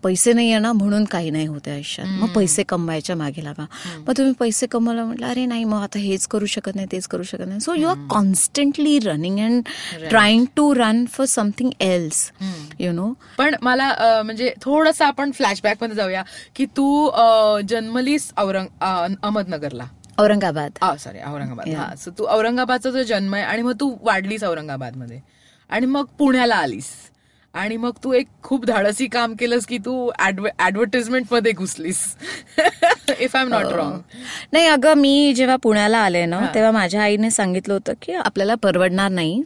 पैसे 0.02 0.32
नाही 0.32 0.50
आहे 0.50 0.60
ना 0.60 0.72
म्हणून 0.72 1.04
काही 1.10 1.30
नाही 1.30 1.46
होते 1.46 1.70
आयुष्यात. 1.70 2.06
मग 2.20 2.28
पैसे 2.34 2.62
कमवायच्या 2.68 3.16
मागे 3.16 3.44
लागा. 3.44 3.64
मग 3.98 4.12
तुम्ही 4.16 4.32
पैसे 4.38 4.66
कमवला 4.70 5.04
म्हटलं 5.04 5.26
अरे 5.26 5.44
नाही 5.46 5.64
मग 5.64 5.82
आता 5.82 5.98
हेच 5.98 6.26
करू 6.26 6.46
शकत 6.46 6.74
नाही 6.74 6.86
तेच 6.92 7.06
करू 7.08 7.22
शकत 7.22 7.46
नाही. 7.48 7.60
So 7.60 7.74
you 7.74 7.88
are 7.88 7.96
constantly 8.10 8.98
running 9.04 9.38
and 9.40 9.62
trying 10.08 10.44
to 10.56 10.72
run 10.74 11.04
for 11.12 11.26
something 11.26 11.70
else 11.80 12.30
you 12.80 12.92
know 12.92 13.12
पण 13.38 13.54
मला 13.62 13.92
म्हणजे 14.24 14.52
थोडस 14.62 15.02
आपण 15.02 15.30
फ्लॅशबॅकमध्ये 15.36 15.96
जाऊया 15.96 16.22
की 16.56 16.66
तू 16.76 17.10
जन्मलीस 17.68 18.32
औरंग 18.38 18.66
अहमदनगरला. 18.80 19.84
औरंगाबाद. 20.18 20.78
सॉरी 21.00 21.18
औरंगाबाद. 21.26 21.68
हा 21.68 21.94
सो 21.98 22.10
तू 22.18 22.24
औरंगाबादचा 22.30 22.90
जो 22.90 23.02
जन्म 23.02 23.34
आहे 23.34 23.44
आणि 23.44 23.62
मग 23.62 23.72
तू 23.80 23.90
वाढलीस 24.02 24.44
औरंगाबादमध्ये 24.44 25.20
आणि 25.70 25.86
मग 25.86 26.04
पुण्याला 26.18 26.56
आलीस. 26.56 26.90
आणि 27.54 27.76
मग 27.76 27.92
तू 28.04 28.12
एक 28.12 28.26
खूप 28.42 28.64
धाडसी 28.64 29.06
काम 29.06 29.34
केलंस 29.34 29.66
की 29.66 29.78
तू 29.78 30.10
ऍडव्हर्टिजमेंटमध्ये 30.20 31.52
घुसलीस. 31.52 32.16
If 33.20 33.36
I 33.36 33.42
am 33.42 33.48
not 33.48 33.72
wrong 33.72 33.98
नाही 34.52 34.66
अगं 34.66 34.94
मी 34.94 35.32
जेव्हा 35.36 35.56
पुण्याला 35.62 35.98
आले 35.98 36.24
ना 36.26 36.40
तेव्हा 36.54 36.70
माझ्या 36.70 37.02
आईने 37.02 37.30
सांगितलं 37.30 37.74
होतं 37.74 37.92
की 38.02 38.12
आपल्याला 38.14 38.54
परवडणार 38.54 39.10
नाही. 39.10 39.42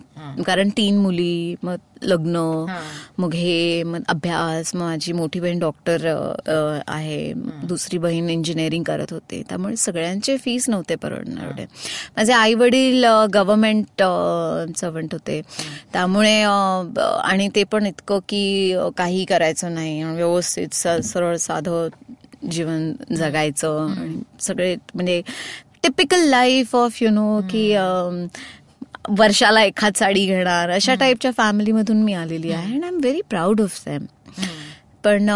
कारण 0.46 0.68
तीन 0.76 0.98
मुली 0.98 1.54
मग 1.62 1.76
लग्न. 2.02 2.36
मग 3.18 3.34
हे 3.34 3.82
मग 3.82 4.02
अभ्यास 4.08 4.74
मग 4.74 4.80
माझी 4.82 5.12
मोठी 5.12 5.40
बहीण 5.40 5.58
डॉक्टर 5.58 6.06
आहे. 6.88 7.32
दुसरी 7.64 7.98
बहीण 7.98 8.28
इंजिनिअरिंग 8.30 8.84
करत 8.84 9.12
होते. 9.12 9.42
त्यामुळे 9.48 9.76
सगळ्यांचे 9.76 10.36
फीस 10.36 10.68
नव्हते 10.68 10.94
परवडणार 10.94 11.44
एवढे. 11.44 11.64
माझे 12.16 12.32
आई 12.32 12.54
वडील 12.54 13.04
गव्हर्नमेंट 13.34 14.02
सर्वंट 14.78 15.12
होते. 15.12 15.40
त्यामुळे 15.92 16.40
आणि 16.42 17.48
ते 17.54 17.64
पण 17.64 17.86
इतकं 17.86 18.18
की 18.28 18.76
काही 18.96 19.24
करायचं 19.24 19.74
नाही. 19.74 20.02
व्यवस्थित 20.04 20.74
सरळ 20.74 21.36
साधं 21.36 21.88
जीवन 22.50 22.92
जगायचं 23.10 23.94
आणि 23.98 24.20
सगळे 24.40 24.76
म्हणजे 24.94 25.22
typical 25.82 26.28
life 26.28 26.76
of 26.76 27.02
you 27.02 27.10
know 27.10 27.40
की 27.50 27.74
वर्षाला 29.08 29.62
एखाद 29.62 29.96
साडी 29.96 30.26
घेणार 30.26 30.70
अशा 30.70 30.94
टाईपच्या 30.94 31.30
फॅमिलीमधून 31.36 32.02
मी 32.02 32.12
आलेली 32.12 32.52
आहे 32.52 32.72
and 32.72 32.84
I 32.84 32.88
am 32.88 32.98
very 32.98 33.20
proud 33.30 33.60
of 33.60 33.82
them 33.86 34.04
पण 35.04 35.28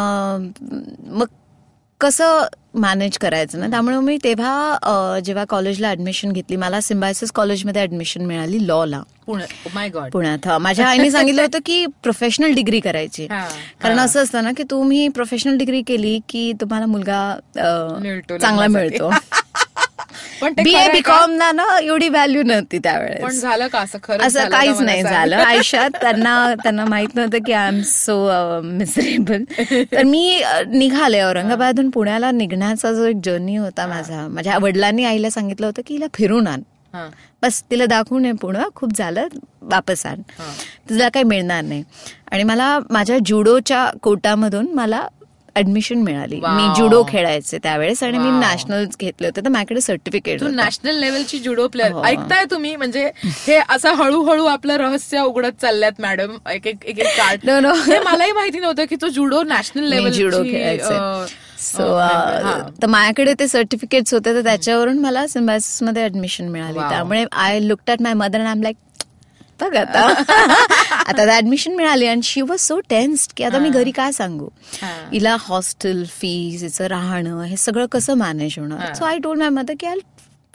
मग 1.07 1.27
कसं 2.03 2.45
मॅनेज 2.75 3.19
करायचं 3.19 3.61
ना 3.61 3.67
त्यामुळे 3.67 3.97
मी 3.97 4.17
तेव्हा 4.25 5.19
जेव्हा 5.25 5.45
कॉलेजला 5.49 5.91
ऍडमिशन 5.91 6.33
घेतली 6.33 6.57
मला 6.57 6.81
सिम्बायसिस 6.81 7.33
कॉलेजमध्ये 7.33 7.83
ऍडमिशन 7.83 8.25
मिळाली 8.27 8.67
लॉला 8.67 9.03
गॉड 9.89 10.11
पुण्यात. 10.11 10.49
माझ्या 10.61 10.87
आईने 10.87 11.11
सांगितलं 11.11 11.43
होतं 11.43 11.59
की 11.67 11.85
प्रोफेशनल 12.03 12.55
डिग्री 12.55 12.81
करायची 12.81 13.27
कारण. 13.27 13.99
असं 13.99 14.23
असतं 14.23 14.45
ना 14.45 14.51
की 14.57 14.63
तुम्ही 14.63 15.09
प्रोफेशनल 15.09 15.57
डिग्री 15.57 15.83
केली 15.83 16.19
की 16.29 16.53
तुम्हाला 16.61 16.87
मुलगा 16.87 17.35
चांगला. 17.57 18.67
मिळतो 18.67 19.11
पण 20.41 20.53
ते 20.53 20.63
बी 20.63 20.71
खरं 20.71 20.79
ए 20.79 20.83
आहे 20.83 20.93
बी 20.93 21.01
का? 21.01 21.17
कॉम 21.17 21.31
ना 21.33 21.51
ना 21.53 21.65
एवढी 21.79 22.09
व्हॅल्यू 22.09 22.43
नव्हती 22.43 22.77
पण 22.77 22.83
त्यावेळेस 22.83 23.41
झालं 23.41 23.69
का 23.69 23.79
असं? 23.81 23.99
खरं 24.03 24.27
असं 24.27 24.49
काहीच 24.51 24.81
नाही 24.81 25.03
झालं. 25.03 25.37
आयुष्यात 25.37 25.91
त्यांना 26.01 26.55
त्यांना 26.63 26.85
माहीत 26.85 27.15
नव्हतं 27.15 27.39
की 27.47 27.53
आय 27.53 27.69
एम 27.69 27.81
सो 27.87 28.17
मिसरेबल 28.65 29.45
तर 29.93 30.03
मी 30.05 30.43
निघाले 30.69 31.21
औरंगाबादहून 31.23 31.91
पुण्याला. 31.91 32.31
निघण्याचा 32.33 32.93
जो 32.93 33.05
एक 33.07 33.17
जर्नी 33.25 33.57
होता 33.57 33.87
माझा 33.87 34.27
माझ्या 34.29 34.59
वडिलांनी 34.63 35.05
आईला 35.05 35.31
सांगितलं 35.31 35.67
होतं 35.67 35.83
की 35.87 35.95
हिला 35.95 36.07
फिरून 36.15 36.47
आण. 36.47 36.61
बस 37.43 37.63
तिला 37.71 37.87
दाखवून 37.87 38.25
ये 38.25 38.33
पुणं 38.41 38.69
खूप 38.75 38.91
झालं. 38.97 39.27
वापस 39.63 40.05
आण. 40.07 40.21
तुला 40.91 41.09
काही 41.09 41.25
मिळणार 41.25 41.63
नाही. 41.63 41.83
आणि 42.33 42.43
मला 42.43 42.79
माझ्या 42.91 43.19
जुडोच्या 43.27 43.85
कोटामधून 44.03 44.67
मला 44.75 45.07
ऍडमिशन 45.57 46.03
मिळाली. 46.03 46.41
मी 46.43 46.69
जुडो 46.77 47.03
खेळायचे 47.09 47.59
त्यावेळेस 47.63 48.03
आणि 48.03 48.19
मी. 48.19 48.31
नॅशनल 48.41 48.85
घेतले 49.01 49.27
होते. 49.27 49.41
तर 49.41 49.49
माझ्याकडे 49.49 49.81
सर्टिफिकेट 49.81 50.41
तू 50.41 50.49
नॅशनल 50.49 50.99
लेवलची 51.01 51.39
जुडो 51.39 51.67
प्लेअर. 51.69 51.93
ऐकताय 52.05 52.45
तुम्ही? 52.51 52.75
म्हणजे 52.77 53.05
हे 53.25 53.59
असं 53.71 53.95
हळूहळू 53.95 54.45
आपलं 54.47 54.77
रहस्य 54.77 55.21
उघडत 55.21 55.61
चालल्यात 55.63 56.01
मॅडम 56.01 56.37
एक 56.53 56.67
एक 56.67 56.85
एक 56.89 57.07
कार्ड 57.07 57.49
मलाही 57.49 58.33
माहिती 58.33 58.59
नव्हतं 58.59 58.85
की 58.91 58.97
तो 59.03 59.09
जुडो 59.09 59.43
नॅशनल 59.43 59.89
लेवल 59.91 60.11
जुडो 60.13 60.43
खेळायचे. 60.43 61.41
सो 61.63 61.83
तर 62.83 62.87
माझ्याकडे 62.87 63.35
ते 63.41 63.47
सर्टिफिकेट्स 63.49 64.15
होते 64.15 64.35
तर 64.35 64.43
त्याच्यावरून 64.45 64.99
मला 64.99 65.27
सिम्बायसिसमध्ये 65.27 66.05
ऍडमिशन 66.05 66.49
मिळाली. 66.49 66.79
त्यामुळे 66.79 67.25
I 67.33 67.59
look 67.61 67.79
at 67.89 68.03
my 68.03 68.15
mother 68.15 68.39
and 68.39 68.49
I 68.49 68.63
like 68.63 68.77
बघ 69.63 69.77
आता 69.77 70.07
आता 71.07 71.37
ऍडमिशन 71.37 71.75
मिळाली 71.77 72.07
आणि 72.07 72.23
शी 72.23 72.41
वॉज 72.41 72.61
सो 72.61 72.79
टेन्स्ड 72.81 73.33
की 73.37 73.45
आता 73.45 73.59
मी 73.59 73.69
घरी 73.69 73.91
काय 73.91 74.13
सांगू. 74.13 74.49
हिला 75.13 75.37
हॉस्टेल 75.41 76.05
फीज 76.11 76.63
हिचं 76.63 76.87
राहणं 76.87 77.43
हे 77.43 77.57
सगळं 77.57 77.87
कसं 77.87 78.15
मॅनेज 78.15 78.55
होणार. 78.59 78.95
So 78.95 79.05
I 79.05 79.19
told 79.19 79.41
my 79.41 79.49
mother 79.49 79.75
की 79.81 79.87
I 79.87 79.97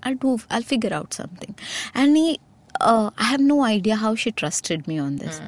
I 0.04 0.14
do 0.14 0.36
I 0.52 0.62
figure 0.62 0.92
out 0.94 1.14
something 1.14 1.54
आणि 2.00 2.36
I 2.82 3.08
have 3.20 3.38
no 3.40 3.60
idea 3.62 3.96
how 3.96 4.16
she 4.16 4.30
trusted 4.38 4.82
me 4.88 4.98
on 5.00 5.16
this 5.16 5.40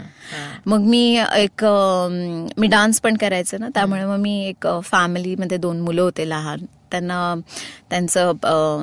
मग 0.66 0.80
मी 0.80 1.02
एक 1.36 1.64
अम, 1.66 2.46
मी 2.58 2.68
डान्स 2.68 3.00
पण 3.02 3.18
करायचं 3.18 3.60
ना 3.60 3.68
त्यामुळे 3.74 4.06
मग 4.06 4.18
मी 4.18 4.34
एक 4.46 4.68
फॅमिलीमध्ये 4.84 5.58
दोन 5.58 5.82
मुलं 5.82 6.02
होते 6.02 6.30
लहान. 6.30 6.66
त्यांना 6.92 7.36
त्यांचं 7.90 8.32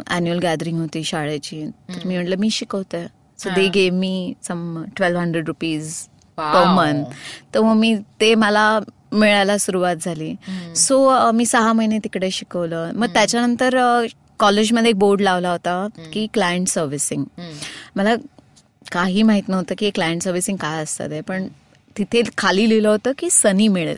अॅन्युअल 0.07 0.39
गॅदरिंग 0.39 0.79
होती 0.81 1.05
शाळेची. 1.05 1.67
तर 1.89 2.07
मी 2.07 2.17
म्हटलं 2.17 2.37
मी 2.37 2.51
शिकवते 2.51 3.07
so 3.39 3.51
they 3.51 3.69
gave 3.69 3.95
me 3.95 4.33
some 4.49 4.85
twelve 4.97 5.19
hundred 5.19 5.47
rupees 5.47 5.95
per. 6.39 6.65
Month 6.75 7.05
तर 7.55 7.61
मग 7.61 7.75
मी 7.77 7.95
ते 8.21 8.35
मला 8.35 8.79
मिळायला 9.13 9.59
सुरुवात 9.59 9.97
झाली. 10.01 10.35
सो 10.77 11.31
मी 11.33 11.47
सहा 11.47 11.73
महिने 11.73 11.99
तिकडे 11.99 12.31
शिकवलं. 12.31 12.91
मग 12.95 13.07
त्याच्यानंतर 13.13 13.77
कॉलेजमध्ये 14.39 14.91
एक 14.91 14.99
बोर्ड 14.99 15.21
लावला 15.21 15.51
होता 15.51 15.87
की 16.13 16.27
क्लायंट 16.35 16.69
सर्व्हिसिंग 16.69 17.25
मला 17.97 18.15
काही 18.93 19.23
माहीत 19.23 19.49
नव्हतं 19.49 19.75
की 19.79 19.91
क्लायंट 19.91 20.23
सर्व्हिसिंग 20.23 20.57
काय 20.57 20.83
असतं 20.83 21.11
ते 21.11 21.21
पण 21.21 21.47
तिथे 21.99 22.23
खाली 22.39 22.69
लिहिलं 22.69 22.89
होतं 22.89 23.13
की 23.19 23.31
सनी 23.31 23.69
मिळेल. 23.69 23.97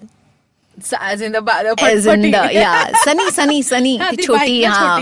सनी 3.05 3.31
सनी 3.31 3.63
सनी. 3.63 3.99
ती 4.11 4.23
छोटी, 4.27 4.63
हा. 4.65 4.97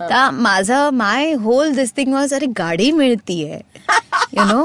तर 0.00 0.30
माझं 0.32 0.90
my 0.94 1.32
whole 1.42 1.72
this 1.74 1.92
thing 1.96 2.12
was 2.14 2.34
अरे 2.34 2.46
गाडी 2.58 2.90
मिळतीये. 2.92 3.60
यु 4.36 4.44
नो 4.44 4.64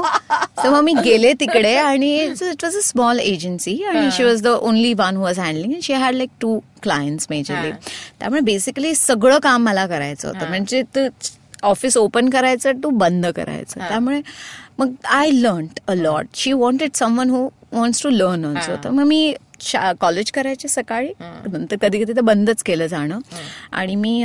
तर 0.62 0.68
मग 0.70 0.80
मी 0.84 0.92
गेले 1.04 1.32
तिकडे 1.40 1.74
आणि 1.76 2.14
it 2.18 2.64
was 2.64 2.76
a 2.76 2.80
small 2.82 3.18
agency 3.20 3.82
आणि 3.84 4.10
she 4.16 4.24
was 4.24 4.42
the 4.42 4.48
only 4.60 4.92
one 4.94 5.16
who 5.16 5.22
was 5.22 5.38
handling 5.38 5.80
she 5.82 5.92
had 5.94 6.14
like 6.14 6.30
two 6.40 6.58
clients 6.82 7.26
majorly. 7.30 7.70
त्यामुळे 8.20 8.40
बेसिकली 8.40 8.94
सगळं 8.94 9.38
काम 9.42 9.64
मला 9.64 9.86
करायचं 9.86 10.28
होतं. 10.28 10.48
म्हणजे 10.48 10.82
ते 10.96 11.08
ऑफिस 11.62 11.96
ओपन 11.96 12.28
करायचं 12.30 12.80
टू 12.82 12.90
बंद 12.90 13.26
करायचं. 13.26 13.80
त्यामुळे 13.88 14.20
मग 14.78 14.92
I 15.04 15.30
learn 15.30 15.66
a 15.88 15.94
lot 15.94 16.26
she 16.34 16.52
wanted 16.52 16.90
someone 16.94 17.30
who 17.30 17.48
wants 17.72 18.02
to 18.02 18.10
learn 18.10 18.44
also 18.44 18.76
तर 18.84 18.90
मग 18.90 19.04
मी 19.06 19.34
कॉलेज 20.00 20.30
करायचे 20.32 20.68
सकाळी. 20.68 21.08
नंतर 21.20 21.76
कधी 21.82 22.02
कधी 22.04 22.12
तर 22.16 22.20
बंदच 22.20 22.62
केलं 22.62 22.86
जाणं. 22.86 23.18
आणि 23.72 23.94
मी 23.94 24.18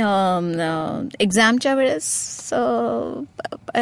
एक्झामच्या 1.20 1.74
वेळेस 1.74 2.52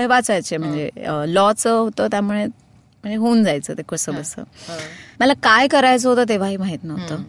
वाचायचे. 0.09 0.57
म्हणजे 0.57 0.91
लॉचं 1.27 1.79
होतं 1.79 2.07
त्यामुळे 2.11 2.45
म्हणजे 2.45 3.17
होऊन 3.17 3.43
जायचं 3.45 3.75
ते 3.79 3.83
कसं 3.89 4.15
बसं. 4.15 4.43
मला 5.21 5.33
काय 5.43 5.69
करायचं 5.69 6.09
होतं 6.09 6.25
तेव्हाही 6.29 6.57
माहीत 6.57 6.85
नव्हतं. 6.85 7.23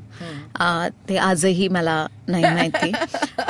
ते 1.10 1.18
आजही 1.18 1.68
मला 1.68 2.06
नाही 2.28 2.44
माहिती. 2.44 2.92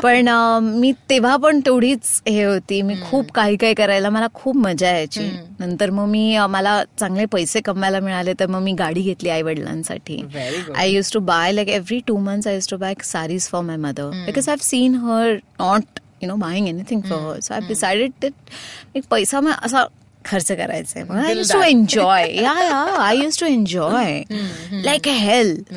पण 0.03 0.27
मी 0.61 0.91
तेव्हा 1.09 1.35
पण 1.37 1.59
तेवढीच 1.65 2.21
हे 2.27 2.43
होती. 2.43 2.81
मी 2.81 2.95
खूप 3.01 3.31
काही 3.31 3.55
काही 3.57 3.73
करायला 3.73 4.09
मला 4.09 4.27
खूप 4.33 4.57
मजा 4.57 4.89
यायची. 4.89 5.29
नंतर 5.59 5.89
मग 5.89 6.07
मी 6.09 6.37
मला 6.49 6.81
चांगले 6.99 7.25
पैसे 7.25 7.61
कमवायला 7.61 7.99
मिळाले 7.99 8.33
तर 8.39 8.47
मग 8.47 8.61
मी 8.61 8.73
गाडी 8.79 9.01
घेतली 9.01 9.29
आई 9.29 9.41
वडिलांसाठी. 9.41 10.21
I 10.75 10.91
used 10.91 11.11
to 11.13 11.19
buy 11.19 11.51
like 11.51 11.69
every 11.69 11.99
two 12.07 12.17
months 12.19 12.47
I 12.47 12.53
used 12.53 12.69
to 12.69 12.77
buy 12.77 12.93
saris 13.03 13.49
for 13.49 13.61
my 13.63 13.77
mother 13.77 14.09
because 14.25 14.49
I 14.49 14.55
have 14.55 14.65
seen 14.65 14.95
her 14.95 15.33
not 15.59 15.99
you 16.21 16.27
know 16.27 16.35
buying 16.35 16.67
anything 16.67 17.01
for 17.01 17.19
her 17.27 17.39
so 17.41 17.53
I 17.53 17.59
decided 17.67 18.11
that 18.21 18.97
एक 18.97 19.03
पैसा 19.11 19.39
मग 19.41 19.51
असा 19.63 19.85
खर्च 20.25 20.51
करायचा 20.51 20.99
आहे. 20.99 21.19
I 21.19 21.33
use 21.37 21.51
to. 21.51 21.59
Enjoy 21.61 22.23
yeah 22.35 22.53
yeah 22.63 22.77
I 22.99 23.17
used 23.17 23.39
to 23.39 23.45
enjoy 23.45 24.21
like 24.83 25.07
health. 25.07 25.73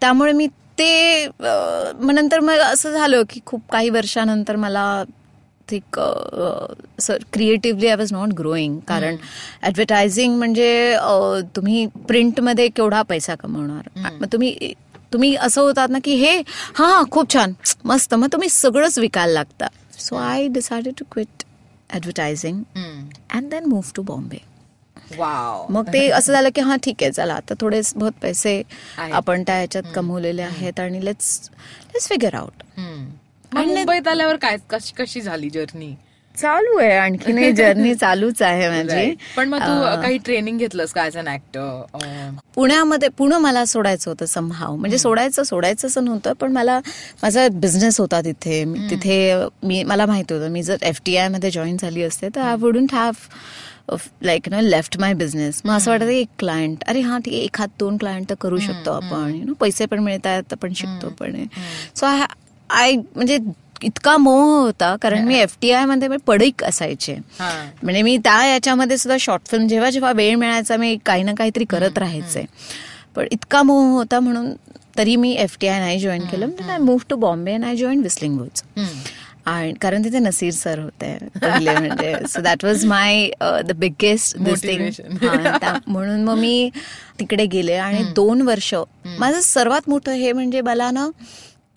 त्यामुळे 0.00 0.32
मी 0.32 0.46
ते 0.78 1.26
मग 1.28 2.10
नंतर 2.10 2.40
मग 2.40 2.58
असं 2.58 2.92
झालं 2.92 3.22
की 3.30 3.40
खूप 3.46 3.62
काही 3.72 3.90
वर्षानंतर 3.90 4.56
मला 4.56 5.04
think 5.68 5.98
creatively 7.32 7.88
I 7.88 7.94
was 7.96 8.12
not 8.12 8.28
growing 8.28 8.78
कारण 8.78 9.16
ऍडव्हर्टायझिंग 9.62 10.36
म्हणजे 10.38 10.96
तुम्ही 11.56 11.86
प्रिंटमध्ये 12.08 12.68
केवढा 12.68 13.02
पैसा 13.02 13.34
कमवणार. 13.34 13.88
मग 14.20 14.26
तुम्ही 14.32 14.72
तुम्ही 15.12 15.34
असं 15.36 15.60
होतात 15.60 15.88
ना 15.90 15.98
की 16.04 16.14
हे 16.14 16.36
हा 16.74 17.02
खूप 17.10 17.32
छान. 17.34 17.52
मस्त. 17.84 18.14
मग 18.14 18.28
तुम्ही 18.32 18.48
सगळंच 18.48 18.98
विकायला 18.98 19.32
लागता. 19.32 19.66
So 19.98 20.16
I 20.16 20.46
decided 20.48 20.92
to 20.98 21.04
quit 21.12 21.42
advertising 21.94 22.62
Hmm. 22.76 23.02
And 23.34 23.50
then 23.50 23.64
move 23.64 23.92
to 23.96 24.02
Bombay. 24.02 24.38
मग 25.70 25.88
ते 25.92 26.08
असं 26.10 26.32
झालं 26.32 26.48
की 26.54 26.60
हा 26.60 26.76
ठीक 26.82 27.02
आहे 27.02 27.12
चला 27.12 27.34
आता 27.34 27.54
थोडे 27.60 27.80
बहुत 27.96 28.12
पैसे. 28.22 28.62
आपण 29.12 29.42
त्या 29.42 29.56
ह्याच्यात 29.56 29.92
कमवलेले 29.94 30.42
आहेत 30.42 30.80
आणि 30.80 31.04
लेट्स 31.04 31.38
लेट्स 31.84 32.08
फिगर 32.08 32.34
आउट 32.34 32.62
मुंबईत 33.54 34.08
आल्यावर 34.08 34.36
काय 34.36 34.56
कशी 34.70 34.92
कशी 34.98 35.20
झाली 35.20 35.50
जर्नी 35.50 35.94
चालू 36.34 36.76
आहे 36.78 36.96
आणखी 36.96 37.50
जर्नी 37.52 37.94
चालूच 37.94 38.40
आहे 38.42 38.68
माझी. 38.68 39.14
पण 39.36 39.48
मग 39.48 39.58
तू 39.58 40.00
काही 40.02 40.18
ट्रेनिंग 40.18 40.58
घेतलंस 40.58 40.92
का 40.92 41.04
ऍज 41.04 41.16
अन 41.18 41.28
ऍक्टर 41.28 41.96
पुण्यामध्ये 42.54 43.08
पुणे 43.08 43.36
मला 43.38 43.64
सोडायचं 43.64 44.10
होतं 44.10 44.26
समहाव 44.26 44.76
म्हणजे 44.76 44.98
सोडायचं 44.98 45.42
सोडायचं 45.42 45.88
असं 45.88 46.04
नव्हतं 46.04 46.32
पण 46.32 46.52
मला 46.52 46.78
माझा 47.22 47.46
बिझनेस 47.52 48.00
होता 48.00 48.20
तिथे. 48.20 48.64
तिथे 48.90 49.34
मी 49.62 49.82
मला 49.84 50.06
माहिती 50.06 50.34
होतं 50.34 50.50
मी 50.50 50.62
जर 50.62 50.76
एफ 50.82 51.00
टी 51.06 51.16
आयमध्ये 51.16 51.50
जॉईन 51.50 51.76
झाली 51.80 52.02
असते 52.02 52.28
तर 52.28 52.40
I 52.40 52.56
wouldn't 52.60 52.94
have 52.94 53.12
like 54.22 54.48
no 54.48 54.60
left 54.60 54.98
my 55.00 55.14
business 55.14 55.60
मग 55.64 55.76
असं 55.76 55.90
वाटतं 55.90 56.06
एक 56.06 56.28
क्लायंट 56.38 56.84
अरे 56.86 57.00
हा 57.00 57.18
ठीक 57.18 57.34
आहे 57.34 57.42
एखाद 57.42 57.70
दोन 57.80 57.96
क्लायंट 57.96 58.30
तर 58.30 58.34
करू 58.40 58.58
शकतो 58.58 58.90
आपण 58.90 59.34
यु 59.34 59.44
नो 59.44 59.52
पैसे 59.52 59.86
पण 59.86 59.98
मिळतात 59.98 60.52
आपण 60.52 60.72
शिकतो 60.72 61.08
पण 61.08 61.44
सो 61.96 62.06
आय 62.06 62.24
आय 62.70 62.92
म्हणजे 62.96 63.38
इतका 63.82 64.16
मोह 64.16 64.60
होता 64.60 64.96
कारण 64.96 65.24
मी 65.24 65.38
एफटीआयमध्ये 65.38 66.08
मी 66.08 66.16
पडीक 66.16 66.64
असायचे. 66.64 67.12
हा. 67.38 67.50
म्हणजे 67.82 68.02
मी 68.02 68.16
त्या 68.16 68.46
याच्यामध्ये 68.46 68.98
सुद्धा 68.98 69.16
शॉर्ट 69.20 69.48
फिल्म 69.48 69.66
जेव्हा 69.66 69.90
जेव्हा 69.90 70.12
वेळ 70.12 70.34
मिळायचा 70.34 70.76
मी 70.76 70.96
काही 71.06 71.22
ना 71.22 71.32
काहीतरी 71.38 71.64
करत 71.64 71.98
राहायचे. 71.98 72.44
पण 73.14 73.26
इतका 73.32 73.62
मोह 73.62 73.90
होता 73.92 74.20
म्हणून 74.20 74.52
तरी 74.98 75.16
मी 75.16 75.32
एफटीआय 75.32 75.80
नाही 75.80 75.98
जॉईन 76.00 76.24
केलं. 76.26 76.46
I 76.70 76.78
move 76.78 77.04
to 77.10 77.16
Bombay 77.16 77.56
I 77.64 77.76
join 77.76 78.02
Whistling 78.02 78.38
Woods 78.38 78.62
आणि 79.46 79.72
कारण 79.80 80.04
तिथे 80.04 80.18
नसीर 80.18 80.52
सर 80.52 80.78
होते 80.78 81.16
पहिले 81.36 81.74
म्हणजे. 81.78 82.14
So 82.28 82.40
that 82.42 82.64
was 82.64 82.84
my 82.86 83.28
the 83.66 83.72
biggest 83.78 84.38
this 84.38 84.62
thing. 84.62 84.90
म्हणून 85.86 86.24
मग 86.24 86.38
मी 86.38 86.70
तिकडे 87.20 87.46
गेले 87.46 87.74
आणि 87.76 88.02
दोन 88.16 88.42
वर्ष 88.42 88.74
माझं 89.18 89.40
सर्वात 89.40 89.88
मोठं 89.88 90.12
हे 90.12 90.32
म्हणजे 90.32 90.60
मला 90.60 90.90
ना 90.90 91.08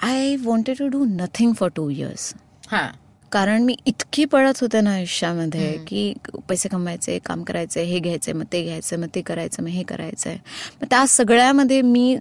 I 0.03 0.35
wanted 0.43 0.77
to 0.79 0.87
do 0.87 1.05
nothing 1.05 1.53
for 1.53 1.69
two 1.75 1.89
years 1.89 2.33
हा. 2.71 2.87
कारण 3.31 3.63
मी 3.63 3.75
इतकी 3.85 4.23
पळत 4.25 4.59
होते 4.61 4.79
ना 4.81 4.91
आयुष्यामध्ये 4.93 5.71
की 5.87 6.13
पैसे 6.49 6.69
कमवायचे 6.69 7.17
काम 7.25 7.43
करायचे 7.43 7.83
हे 7.83 7.99
घ्यायचे 7.99 8.33
मग 8.33 8.45
ते 8.51 8.61
घ्यायचं 8.63 8.99
मग 8.99 9.07
ते 9.15 9.21
करायचं 9.21 9.63
मग 9.63 9.69
हे 9.69 9.83
करायचंय. 9.83 10.35
मग 10.81 10.87
त्या 10.89 11.05
सगळ्यामध्ये 11.07 11.81
मी 11.81 12.15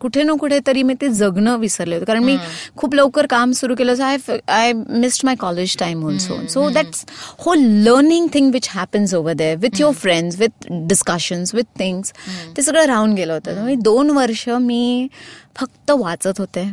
कुठे 0.00 0.22
ना 0.22 0.34
कुठे 0.40 0.58
तरी 0.66 0.82
मी 0.82 0.94
ते 1.00 1.08
जगणं 1.10 1.56
विसरले 1.58 1.94
होते. 1.94 2.04
कारण 2.06 2.24
मी 2.24 2.36
खूप 2.76 2.94
लवकर 2.94 3.26
काम 3.26 3.52
सुरू 3.52 3.74
केलं. 3.74 3.94
So 3.94 4.02
I 4.02 4.16
I 4.48 4.72
missed 4.72 5.24
my 5.24 5.34
college 5.36 5.76
time 5.78 6.04
also 6.06 6.40
so 6.48 6.68
that's 6.70 7.04
whole 7.46 7.58
learning 7.86 8.28
thing 8.34 8.50
which 8.52 8.68
happens 8.70 9.14
over 9.14 9.34
the 9.34 9.54
with 9.56 9.80
your 9.80 9.94
friends 9.94 10.38
with 10.38 10.66
discussions 10.88 11.54
with 11.54 11.78
things 11.78 12.12
ते 12.56 12.62
सगळं 12.62 12.86
राहून 12.86 13.14
गेलं 13.14 13.32
होतं. 13.32 13.64
मी 13.64 13.74
दोन 13.82 14.10
वर्ष 14.10 14.48
मी 14.48 15.08
फक्त 15.56 15.90
वाचत 15.90 16.40
होते. 16.40 16.64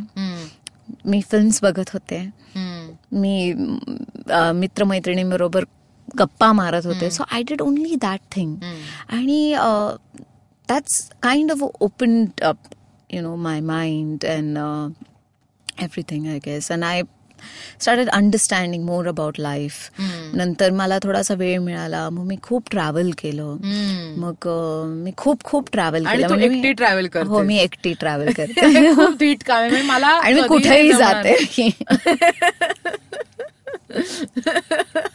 मी 1.06 1.20
फिल्म्स 1.30 1.62
बघत 1.62 1.90
होते. 1.92 2.18
मी 3.12 3.52
मित्रमैत्रिणींबरोबर 4.54 5.64
गप्पा 6.18 6.52
मारत 6.52 6.86
होते. 6.86 7.10
So 7.10 7.24
I 7.32 7.42
did 7.42 7.60
only 7.62 7.94
that 8.02 8.20
thing 8.32 8.56
आणि 9.08 9.54
that's 10.68 11.00
kind 11.22 11.52
of 11.52 11.62
open 11.80 12.24
up 13.14 13.18
you 13.18 13.22
know 13.22 13.34
my 13.36 13.60
mind 13.60 14.24
and 14.24 14.58
everything 15.82 16.26
I 16.26 16.38
guess 16.38 16.72
and 16.72 16.84
I 16.84 17.02
started 17.80 18.08
understanding 18.08 18.84
more 18.84 19.06
about 19.08 19.40
life 19.40 20.00
नंतर 20.34 20.70
मला 20.70 20.98
थोडासा 20.98 21.34
वेळ 21.34 21.58
मिळाला. 21.58 22.10
मग 22.10 22.24
मी 22.24 22.36
खूप 22.42 22.70
ट्रॅव्हल 22.70 23.10
केलं. 23.18 23.42
हम्म. 23.42 24.20
मग 24.24 24.48
अ, 24.48 24.84
मी 24.86 25.10
खूप 25.16 25.44
खूप 25.44 25.68
ट्रॅव्हल 25.72 26.06
आणि 26.06 26.16
केलं. 26.16 26.28
तू 26.28 26.34
म्हणजे 26.34 26.48
मी- 26.48 26.64
एकटी 26.64 26.84
travel 26.84 27.08
करतेस. 27.08 27.28
हो 27.28 27.42
मी 27.42 27.58
एकटी 27.58 27.92
ट्रॅव्हल 28.00 28.32
करते. 28.36 28.94
खूप 28.94 29.16
धीट 29.18 29.42
काम. 29.42 29.60
आहे 29.60 29.70
म्हणजे 29.70 29.86
मला 29.88 30.06
आणि 30.06 30.34
मी 30.34 30.40
कधीही 30.40 30.48
कुठेही 30.48 30.92
जमणार 30.92 31.22
जाते. 31.22 31.70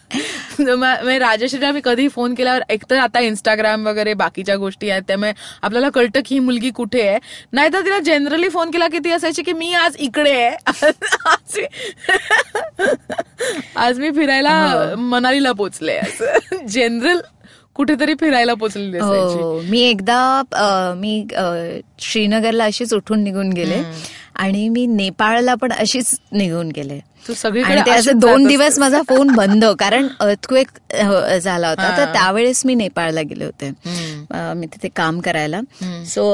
म- 0.60 1.18
राजश्रीला 1.20 1.72
मी 1.72 1.82
कधी 1.84 2.08
फोन 2.08 2.34
केल्यावर 2.34 2.62
एकतर 2.70 2.98
आता 2.98 3.20
इंस्टाग्राम 3.20 3.88
वगैरे 3.88 4.14
बाकीच्या 4.14 4.56
गोष्टी 4.56 4.90
आहेत 4.90 5.02
त्यामुळे 5.08 5.32
आपल्याला 5.62 5.90
कळतं 5.90 6.20
की 6.26 6.36
ही 6.36 6.40
मुलगी 6.40 6.70
कुठे 6.70 7.08
आहे. 7.08 7.20
नाहीतर 7.54 7.82
तिला 7.82 8.00
जनरली 8.00 8.50
फोन 8.50 8.72
केला 8.72 8.88
की 8.88 9.00
ती 9.00 9.12
असायची 9.12 9.44
की 9.44 9.54
मी 9.54 9.74
आज 9.74 9.96
इकडे 10.00 10.32
आहे. 10.32 10.56
आज 13.76 14.00
मी- 14.00 14.16
फिरायला 14.16 14.94
मनालीला 14.98 15.52
पोचले 15.52 15.96
असं. 15.96 16.66
जनरल 16.68 17.20
कुठेतरी 17.76 18.14
फिरायला 18.20 18.54
पोचलेली 18.54 19.00
हो 19.00 19.62
मी 19.62 19.82
एकदा 19.82 20.42
मी 20.98 21.28
श्रीनगरला 22.00 22.66
अशीच 22.66 22.94
उठून 22.94 23.24
निघून 23.24 23.50
गेले 23.50 23.82
आणि 24.36 24.70
मी 24.70 24.86
नेपाळला 24.86 25.56
पण 25.56 25.72
अशीच 25.72 26.20
निघून 26.32 26.70
गेले. 26.70 27.00
सगळीकडे 27.34 27.92
असे 27.92 28.12
दोन. 28.14 28.48
दिवस 28.48 28.80
माझा 28.80 29.02
फोन 29.10 29.32
बंद. 29.36 29.66
कारण 29.80 30.08
अर्थक्वेक 30.20 30.68
झाला 31.42 31.70
होता. 31.70 31.96
तर 31.98 32.12
त्यावेळेस 32.14 32.66
मी 32.66 32.76
नेपाळला 32.76 33.22
गेले 33.22 33.46
होते. 33.46 33.72
मी 34.58 34.68
तिथे 34.68 34.90
काम 34.96 35.20
करायला. 35.20 35.62
सो 36.08 36.34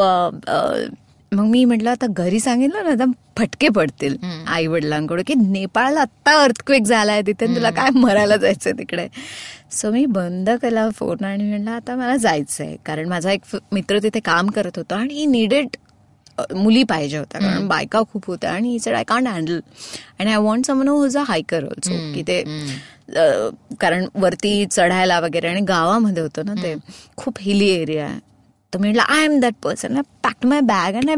मग 1.32 1.46
मी 1.46 1.64
म्हटलं 1.66 1.90
आता 1.90 2.06
घरी 2.10 2.40
सांगितलं 2.40 2.84
ना 2.84 2.92
आता 2.92 3.06
फटके 3.38 3.70
पडतील 3.75 4.16
आई 4.48 4.68
वडिलांकडून 4.68 5.24
की 5.28 5.34
नेपाळला 5.36 6.02
आत्ता 6.02 6.32
अर्थक्वेक 6.42 6.84
झालाय 6.84 7.22
तिथे 7.28 7.46
तुला 7.56 7.70
काय 7.70 7.90
मरायला 7.96 8.36
जायचंय 8.38 8.74
तिकडे? 8.74 9.08
सो 9.72 9.92
मी 9.92 10.06
बंद 10.06 10.50
केला 10.62 10.88
फोन 10.96 11.24
आणि 11.25 11.50
म्हणलं 11.50 11.72
आता 11.72 11.96
मला 11.96 12.16
जायचंय. 12.18 12.75
कारण 12.86 13.10
माझा 13.10 13.32
एक 13.32 13.56
मित्र 13.72 14.00
तिथे 14.04 14.20
काम 14.25 14.50
करत 14.50 14.78
होता 14.78 14.96
आणि 14.96 15.14
ही 15.14 15.25
निडेड 15.25 15.68
मुली 16.56 16.84
पाहिजे 16.84 17.18
होत्या 17.18 17.42
कारण 17.42 17.68
बायका 17.68 18.01
खूप 18.13 18.25
होत्या 18.27 18.51
आणि 18.51 18.70
he 18.70 18.80
said 18.80 18.96
I 18.96 19.04
can't 19.04 19.27
handle 19.27 19.60
आणि 20.20 20.32
I 20.32 20.38
want 20.38 20.65
someone 20.65 20.88
who's 20.88 21.18
a 21.18 21.24
hiker 21.27 21.63
also 21.63 22.13
की 22.13 22.24
ते 22.27 22.44
कारण 23.80 24.06
वरती 24.15 24.65
चढायला 24.72 25.20
वगैरे 25.20 25.48
आणि 25.48 25.62
गावामध्ये 25.62 26.24
होतं 26.24 26.46
ना 26.46 26.54
ते 26.63 26.75
खूप 27.18 27.38
हिली 27.42 27.70
एरिया 27.70 28.06
आहे. 28.06 28.20
तर 28.74 28.80
मी 28.80 28.88
म्हटलं 28.88 29.13
I 29.13 29.24
am 29.25 29.39
that 29.39 29.54
person 29.63 30.01
packed 30.24 30.46
my 30.46 30.60
bag 30.62 30.96
आणि 30.96 31.15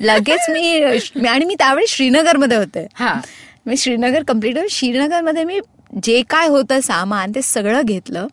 लगेच 0.00 0.50
मी 0.50 0.84
मी- 1.16 1.28
आणि 1.28 1.44
मी 1.44 1.54
त्यावेळी 1.54 1.86
श्रीनगरमध्ये 1.88 2.56
होते. 2.56 2.86
मी 3.66 3.76
श्रीनगर 3.76 4.22
कंप्लीट 4.22 4.58
श्रीनगरमध्ये 4.70 5.44
मी 5.44 5.60
जे 6.02 6.22
काय 6.30 6.48
होतं 6.48 6.80
सामान 6.80 7.32
ते 7.34 7.42
सगळं 7.42 7.82
घेतलं. 7.82 8.26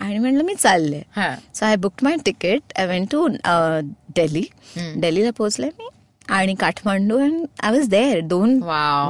आणि 0.00 0.18
म्हणलं 0.18 0.44
मी 0.44 0.54
चालले. 0.54 1.00
So 1.54 1.64
I 1.66 1.76
book 1.76 2.02
my 2.02 2.16
ticket 2.26 2.78
I 2.78 2.86
went 2.86 3.06
to 3.10 3.26
Delhi 4.16 4.42
hmm. 4.76 5.00
दिल्लीला 5.00 5.30
पोहोचले 5.38 5.66
मी 5.78 5.88
आणि 6.30 6.54
Kathmandu 6.54 7.18
and 7.18 7.44
I 7.62 7.72
was 7.72 7.88
there 7.88 8.20
दोन. 8.20 8.58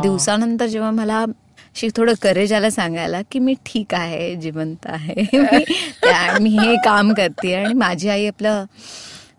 दिवसानंतर 0.02 0.66
जेव्हा 0.66 0.90
मला 0.90 1.24
शी 1.76 1.88
थोडं 1.96 2.12
करेज 2.22 2.52
आला 2.52 2.70
सांगायला 2.70 3.20
की 3.30 3.38
मी 3.38 3.54
ठीक 3.66 3.94
आहे 3.94 4.34
जिवंत 4.36 4.86
आहे. 4.86 5.24
मी 6.40 6.50
हे 6.58 6.74
काम 6.84 7.12
करते 7.14 7.54
आणि 7.54 7.74
माझी 7.74 8.08
आई 8.08 8.26
आपलं 8.26 8.64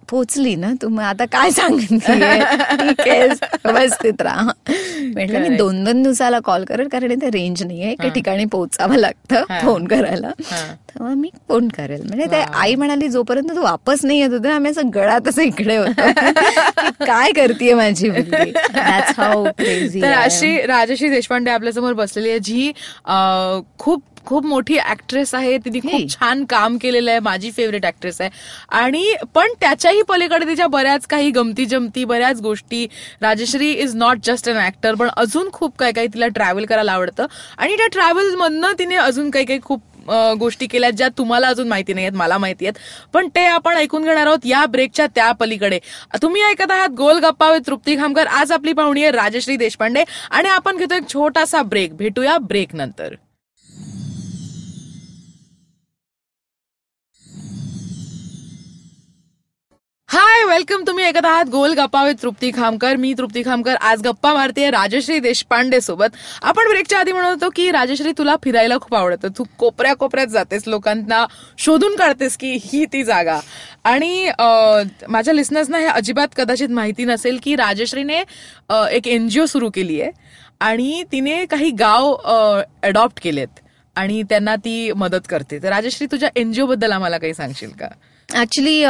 पोचली 0.10 0.56
ना 0.56 0.72
तू 0.82 0.88
मग 0.90 1.04
आता 1.04 1.26
काय 1.32 1.50
आहे 1.58 3.28
व्यवस्थित 3.66 4.22
राहा. 4.22 4.52
म्हटलं 4.70 5.40
मी. 5.40 5.56
दोन 5.58 5.84
दोन 5.84 6.02
दिवसाला 6.04 6.40
कॉल 6.40 6.64
करेल 6.66 6.88
कारण 6.88 7.12
इथे 7.12 7.30
रेंज 7.30 7.64
नाहीये 7.64 7.92
एका 7.92 8.08
ठिकाणी 8.08 8.46
पोहोचावं 8.46 8.96
लागतं. 8.96 9.44
फोन 9.62 9.88
करायला. 9.88 10.32
मी 11.00 11.30
फोन 11.50 11.68
करेल. 11.68 12.02
म्हणजे 12.02 12.26
ते 12.26 12.46
आई 12.54 12.76
म्हणाली 12.76 13.10
जोपर्यंत 13.10 13.56
तू 13.56 13.62
वापस 13.62 14.06
नाही 14.06 14.20
येत 14.20 14.30
होते 14.30 14.50
आम्ही 14.50 14.72
असं 14.72 14.82
गळात 14.96 15.28
असं 15.28 15.42
इकडे 15.42 15.78
होतो. 15.78 15.92
काय 17.06 17.32
करते 17.32 17.74
माझी 17.74 18.10
तर. 18.10 20.14
अशी 20.14 20.62
राजश्री 20.62 21.10
देशपांडे 21.10 21.52
आपल्यासमोर 21.52 21.94
बसलेली 21.94 22.30
आहे 22.30 22.40
जी 22.40 22.72
खूप 23.80 24.04
खूप 24.26 24.46
मोठी 24.46 24.78
ऍक्ट्रेस 24.78 25.36
आहे. 25.36 25.58
तिने. 25.58 25.80
खूप 25.80 26.12
छान 26.12 26.46
काम 26.46 26.78
केलेलं 26.78 27.12
आहे. 27.12 27.20
माझी 27.20 27.52
फेवरेट 27.52 27.86
ऍक्ट्रेस 27.86 28.22
आहे. 28.22 28.30
आणि 28.70 29.14
पण 29.36 29.48
त्याच्याही 29.62 30.02
पलीकडे 30.02 30.46
तिच्या 30.46 30.68
बऱ्याच 30.68 31.06
काही 31.06 31.32
गमती 31.32 31.66
जमती 31.66 32.06
बऱ्याच 32.06 32.42
गोष्टी. 32.42 32.88
Rajshree 33.22 33.72
is 33.72 33.96
not 33.96 34.18
just 34.24 34.50
an 34.50 34.58
actor 34.58 34.96
पण 34.96 35.10
अजून 35.18 35.50
खूप 35.54 35.78
काही 35.78 35.94
काही 35.94 36.08
तिला 36.08 36.28
ट्रॅव्हल 36.28 36.66
करायला 36.66 36.92
आवडतं. 36.92 37.26
आणि 37.58 37.78
त्या 37.78 37.88
ट्रॅव्हल 37.88 38.36
मधनं 38.36 38.72
तिने 38.80 38.96
अजून 38.96 39.30
काही 39.30 39.46
काही 39.46 39.60
खूप 39.64 39.82
गोष्टी 40.40 40.68
केल्या 40.68 40.90
ज्या 40.90 41.08
तुम्हाला 41.18 41.48
अजून 41.48 41.68
माहिती 41.68 41.94
नाही 41.94 42.06
आहेत 42.06 42.18
मला 42.18 42.38
माहिती 42.38 42.66
आहेत. 42.66 42.80
पण 43.14 43.28
ते 43.36 43.46
आपण 43.46 43.76
ऐकून 43.76 44.04
घेणार 44.04 44.28
आहोत 44.28 44.46
या 44.46 44.66
ब्रेकच्या 44.66 45.08
त्या 45.16 45.32
पलीकडे. 45.32 45.80
तुम्ही 46.22 46.42
ऐकत 46.42 46.72
आहात 46.72 46.90
गोल 46.90 47.20
गप्पा 47.20 47.52
विथ 47.52 47.68
तृप्ती 47.68 47.98
खामकर. 47.98 48.28
आज 48.28 48.52
आपली 48.52 48.74
पाहुणी 48.74 49.04
आहे 49.04 49.12
राजश्री 49.12 49.56
देशपांडे. 49.58 50.04
आणि 50.32 50.50
आपण 50.50 50.78
घेतो 50.78 50.96
एक 50.96 51.10
छोटासा 51.14 51.62
ब्रेक 51.62 51.98
भेटूया 51.98 52.38
ब्रेक 52.38 52.76
नंतर. 52.76 53.16
हाय 60.12 60.44
वेलकम 60.46 60.84
तुम्ही 60.88 61.04
ऐकत 61.06 61.26
आहात 61.26 61.50
गोल 61.52 61.74
गप्पा 61.78 62.04
विथ 62.04 62.22
तृप्ती 62.22 62.50
खामकर. 62.52 62.96
मी 62.98 63.14
तृप्ती 63.18 63.42
खामकर. 63.46 63.76
आज 63.76 64.02
गप्पा 64.04 64.34
मारते 64.34 64.70
राजश्री 64.72 65.20
देशपांडे 65.20 65.82
सोबत. 65.82 66.16
आपण 66.42 66.70
ब्रेकच्या 66.70 67.00
आधी 67.00 67.12
म्हणत 67.12 67.28
होतो 67.28 67.50
की 67.56 67.70
राजश्री 67.72 68.12
तुला 68.18 68.36
फिरायला 68.44 68.78
खूप 68.82 68.96
आवडतं. 68.96 69.28
तू 69.38 69.44
कोपऱ्या 69.60 69.94
कोपऱ्यात 69.96 70.28
जातेस 70.28 70.68
लोकांना 70.68 71.26
शोधून 71.58 71.96
काढतेस 71.96 72.38
की 72.38 72.58
ही 72.64 72.84
ती 72.94 73.04
जागा. 73.04 73.40
आणि 73.84 74.30
माझ्या 75.10 75.34
लिस्नर्सना 75.34 75.78
हे 75.78 75.86
अजिबात 75.86 76.28
कदाचित 76.38 76.70
माहिती 76.70 77.06
नसेल 77.06 77.40
की 77.44 77.56
राजश्रीने 77.56 78.22
एक 78.92 79.08
एनजीओ 79.08 79.46
सुरू 79.46 79.70
केली 79.70 80.02
आहे. 80.02 80.12
आणि 80.60 81.04
तिने 81.12 81.44
काही 81.46 81.72
गाव 81.80 82.14
अडॉप्ट 82.84 83.24
केलेत. 83.24 83.60
आणि 83.96 84.22
त्यांना 84.24 84.56
ती 84.56 84.92
मदत 84.92 85.28
करते. 85.30 85.64
तर 85.64 85.70
राजश्री 85.70 86.08
तुझ्या 86.12 86.30
एनजीओ 86.36 86.66
बद्दल 86.66 86.92
आम्हाला 86.92 87.18
काही 87.18 87.34
सांगशील 87.34 87.70
का? 87.70 87.88
ऍक्च्युली 88.36 88.84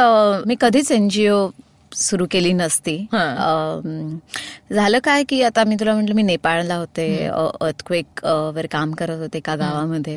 मी 0.46 0.54
कधीच 0.60 0.90
एनजीओ 0.92 1.48
सुरू 1.92 2.26
केली 2.30 2.52
नसती. 2.52 2.96
झालं 4.72 4.98
काय 5.04 5.24
की 5.28 5.42
आता 5.42 5.64
मी 5.64 5.76
तुला 5.80 5.94
म्हटलं 5.94 6.14
मी 6.14 6.22
नेपाळला 6.22 6.74
होते. 6.76 7.06
अर्थक्वेक 7.26 8.24
वर 8.54 8.66
काम 8.70 8.92
करत 8.94 9.20
होते 9.20 9.38
एका 9.38 9.56
गावामध्ये. 9.56 10.16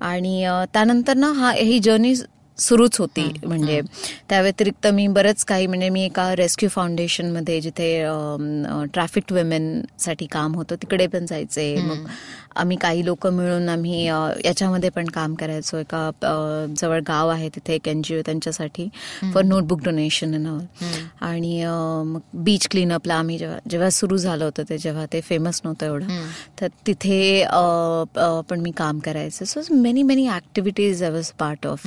आणि 0.00 0.44
त्यानंतर 0.72 1.16
ना 1.16 1.32
हा 1.36 1.52
ही 1.52 1.78
जर्नी 1.78 2.14
सुरूच 2.58 2.98
होती 2.98 3.22
म्हणजे 3.44 3.80
त्या 4.28 4.40
व्यतिरिक्त 4.42 4.86
मी 4.94 5.06
बरंच 5.06 5.44
काही 5.44 5.66
म्हणजे 5.66 5.88
मी 5.88 6.04
एका 6.04 6.34
रेस्क्यू 6.36 6.68
फाउंडेशनमध्ये 6.68 7.60
जिथे 7.60 7.88
ट्रॅफिकसाठी 8.94 10.26
काम 10.32 10.54
होतं 10.54 10.76
तिकडे 10.82 11.06
पण 11.06 11.26
जायचे. 11.26 11.74
मग 11.80 12.06
आम्ही 12.56 12.76
काही 12.80 13.04
लोक 13.04 13.26
मिळून 13.26 13.68
आम्ही 13.68 14.04
याच्यामध्ये 14.04 14.90
पण 14.90 15.08
काम 15.14 15.34
करायचो. 15.34 15.78
एका 15.78 16.10
जवळ 16.78 17.00
गाव 17.08 17.28
आहे 17.28 17.48
तिथे 17.54 17.74
एक 17.74 17.88
एनजीओ 17.88 18.20
त्यांच्यासाठी 18.26 18.88
फॉर 19.34 19.42
नोटबुक 19.44 19.82
डोनेशन 19.84 20.34
आणि 21.20 21.64
मग 22.06 22.20
बीच 22.44 22.68
क्लीनअपला 22.70 23.14
आम्ही 23.14 23.38
जेव्हा 23.38 23.58
जेव्हा 23.70 23.90
सुरू 23.90 24.16
झालं 24.16 24.44
होतं 24.44 24.62
ते 24.68 24.78
जेव्हा 24.78 25.04
ते 25.12 25.20
फेमस 25.20 25.60
नव्हतं 25.64 25.86
एवढं 25.86 26.24
तर 26.60 26.68
तिथे 26.86 27.44
पण 28.50 28.60
मी 28.60 28.70
काम 28.76 28.98
करायचं. 28.98 29.44
So 29.44 29.60
many 29.72 30.02
many 30.02 30.28
activities 30.30 31.02
I 31.02 31.10
was 31.10 31.30
part 31.38 31.66
of 31.66 31.86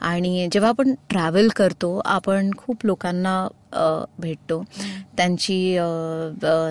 आणि 0.00 0.48
जेव्हा 0.52 0.70
आपण 0.70 0.94
ट्रॅव्हल 1.10 1.48
करतो 1.56 1.96
आपण 2.06 2.50
खूप 2.58 2.86
लोकांना 2.86 3.46
भेटतो. 4.18 4.64
त्यांची 5.16 5.78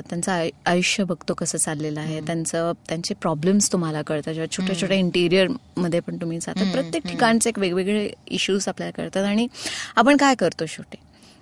त्यांचं 0.09 0.31
आय- 0.31 0.51
आयुष्य 0.65 1.03
बघतो 1.03 1.33
कसं 1.33 1.57
चाललेलं 1.57 1.99
आहे. 1.99 2.21
त्यांचं 2.21 2.71
त्यांचे 2.87 3.13
प्रॉब्लेम्स 3.13 3.71
तुम्हाला 3.71 4.01
कळतात. 4.01 4.33
जेव्हा 4.33 4.55
छोट्या 4.55 4.75
छोट्या 4.81 4.97
इंटिरियरमध्ये 4.97 5.99
पण 5.99 6.17
तुम्ही 6.17 6.39
जाता 6.41 6.63
प्रत्येक 6.71 7.03
ठिकाणचे 7.07 7.49
एक 7.49 7.59
वेगवेगळे 7.59 8.09
इश्यूज 8.27 8.67
आपल्याला 8.67 8.91
कळतात. 8.91 9.23
आणि 9.23 9.47
आपण 9.95 10.17
काय 10.17 10.35
करतो 10.35 10.65
शेवटी? 10.65 10.97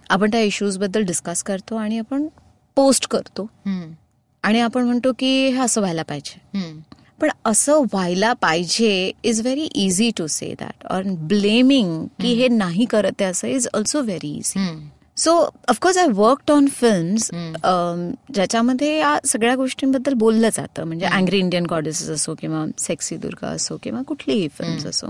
आपण 0.10 0.32
त्या 0.32 0.42
इश्यूजबद्दल 0.42 1.02
डिस्कस 1.02 1.44
करतो 1.44 1.76
आणि 1.76 1.98
आपण 1.98 2.28
पोस्ट 2.76 3.08
करतो. 3.08 3.50
आणि 4.44 4.60
आपण 4.60 4.84
म्हणतो 4.84 5.12
की 5.20 5.48
हे 5.48 5.60
असं 5.60 5.82
व्हायला 5.82 6.04
पाहिजे. 6.04 6.60
पण 7.22 7.30
असं 7.46 7.74
व्हायला 7.74 8.34
पाहिजे 8.34 9.12
is 9.24 9.42
very 9.42 9.62
easy 9.62 10.12
to 10.18 10.28
say 10.28 10.54
that 10.60 10.86
or 10.92 11.02
blaming 11.06 12.06
की 12.22 12.34
हे 12.34 12.48
नाही 12.48 12.86
करत 12.86 13.22
आहे 13.22 13.30
असं 13.30 13.48
is 13.48 13.68
also 13.74 14.02
very 14.02 14.36
easy 14.36 14.60
so 15.18 15.32
of course 15.70 15.98
I 15.98 16.08
worked 16.14 16.52
on 16.52 16.66
films 16.70 17.30
ज्याच्यामध्ये 17.34 18.98
या 18.98 19.18
सगळ्या 19.26 19.56
गोष्टींबद्दल 19.56 20.14
बोललं 20.14 20.50
जातं. 20.54 20.84
म्हणजे 20.84 21.06
अँग्री 21.06 21.38
इंडियन 21.40 21.66
गॉडेसेस 21.70 22.10
असो 22.10 22.34
किंवा 22.40 22.66
सेक्सी 22.78 23.18
दुर्गा 23.18 23.48
असो 23.48 23.78
किंवा 23.84 24.02
कुठलीही 24.08 24.48
फिल्म्स 24.58 24.86
असो. 24.86 25.08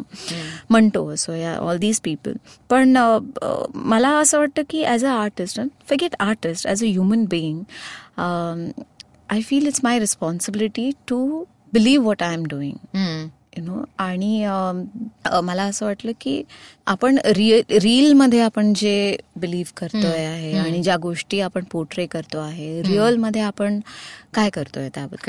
म्हणतो 0.69 1.07
असो 1.13 1.33
या 1.33 1.55
ऑल 1.57 1.77
दीज 1.77 1.99
पीपल 2.03 2.33
पण 2.69 2.97
मला 3.75 4.09
असं 4.19 4.39
वाटतं 4.39 4.61
की 4.69 4.83
as 4.83 5.05
a 5.05 5.11
artist 5.11 5.59
forget 5.89 6.15
artist 6.19 6.67
as 6.67 6.83
a 6.83 6.87
human 6.87 7.25
being 7.29 7.61
I 9.29 9.41
feel 9.41 9.67
it's 9.67 9.79
my 9.83 9.99
responsibility 9.99 10.89
to 11.07 11.43
believe 11.73 12.05
what 12.05 12.23
I 12.23 12.33
am 12.33 12.43
doing 12.49 13.27
you 13.57 13.63
know 13.63 13.83
आणि 13.97 14.45
मला 15.43 15.63
असं 15.63 15.85
वाटलं 15.85 16.11
की 16.21 16.43
आपण 16.85 17.17
रिअल 17.25 17.61
रीलमध्ये 17.79 18.41
आपण 18.41 18.73
जे 18.73 19.17
बिलीव्ह 19.35 19.71
करतोय 19.77 20.25
आहे 20.25 20.57
आणि 20.57 20.83
ज्या 20.83 20.97
गोष्टी 20.97 21.39
आपण 21.39 21.63
पोर्ट्रे 21.71 22.05
करतो 22.05 22.39
आहे 22.39 22.81
रिअलमध्ये 22.83 23.41
आपण 23.41 23.79
काय 24.33 24.49
करतोय 24.49 24.89
त्याबद्दल. 24.89 25.21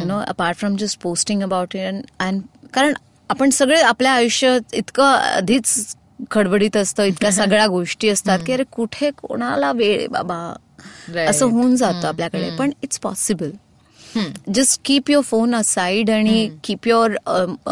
You 0.00 0.04
know 0.04 0.18
apart 0.18 0.56
from 0.56 0.76
just 0.76 1.00
posting 1.00 1.42
about 1.42 1.76
it 1.76 1.94
and 2.18 2.40
कारण 2.74 2.94
आपण 3.30 3.50
सगळे 3.50 3.80
आपल्या 3.80 4.12
आयुष्यात 4.12 4.74
इतकं 4.74 5.04
आधीच 5.04 5.96
खडबडीत 6.30 6.76
असतं 6.76 7.02
इतक्या 7.02 7.30
सगळ्या 7.52 7.66
गोष्टी 7.66 8.08
असतात 8.08 8.38
की 8.46 8.52
अरे 8.52 8.64
कुठे 8.72 9.10
कोणाला 9.10 9.72
वेळ 9.72 10.06
बाबा. 10.06 10.54
असं 11.28 11.46
होऊन 11.46 11.76
जातं 11.76 12.08
आपल्याकडे. 12.08 12.50
पण 12.56 12.70
it's 12.82 12.98
possible 12.98 13.50
just 14.54 14.80
keep 14.84 15.10
your 15.10 15.24
phone 15.24 15.54
aside 15.54 16.10
आणि 16.10 16.48
keep 16.64 16.88
your 16.88 17.16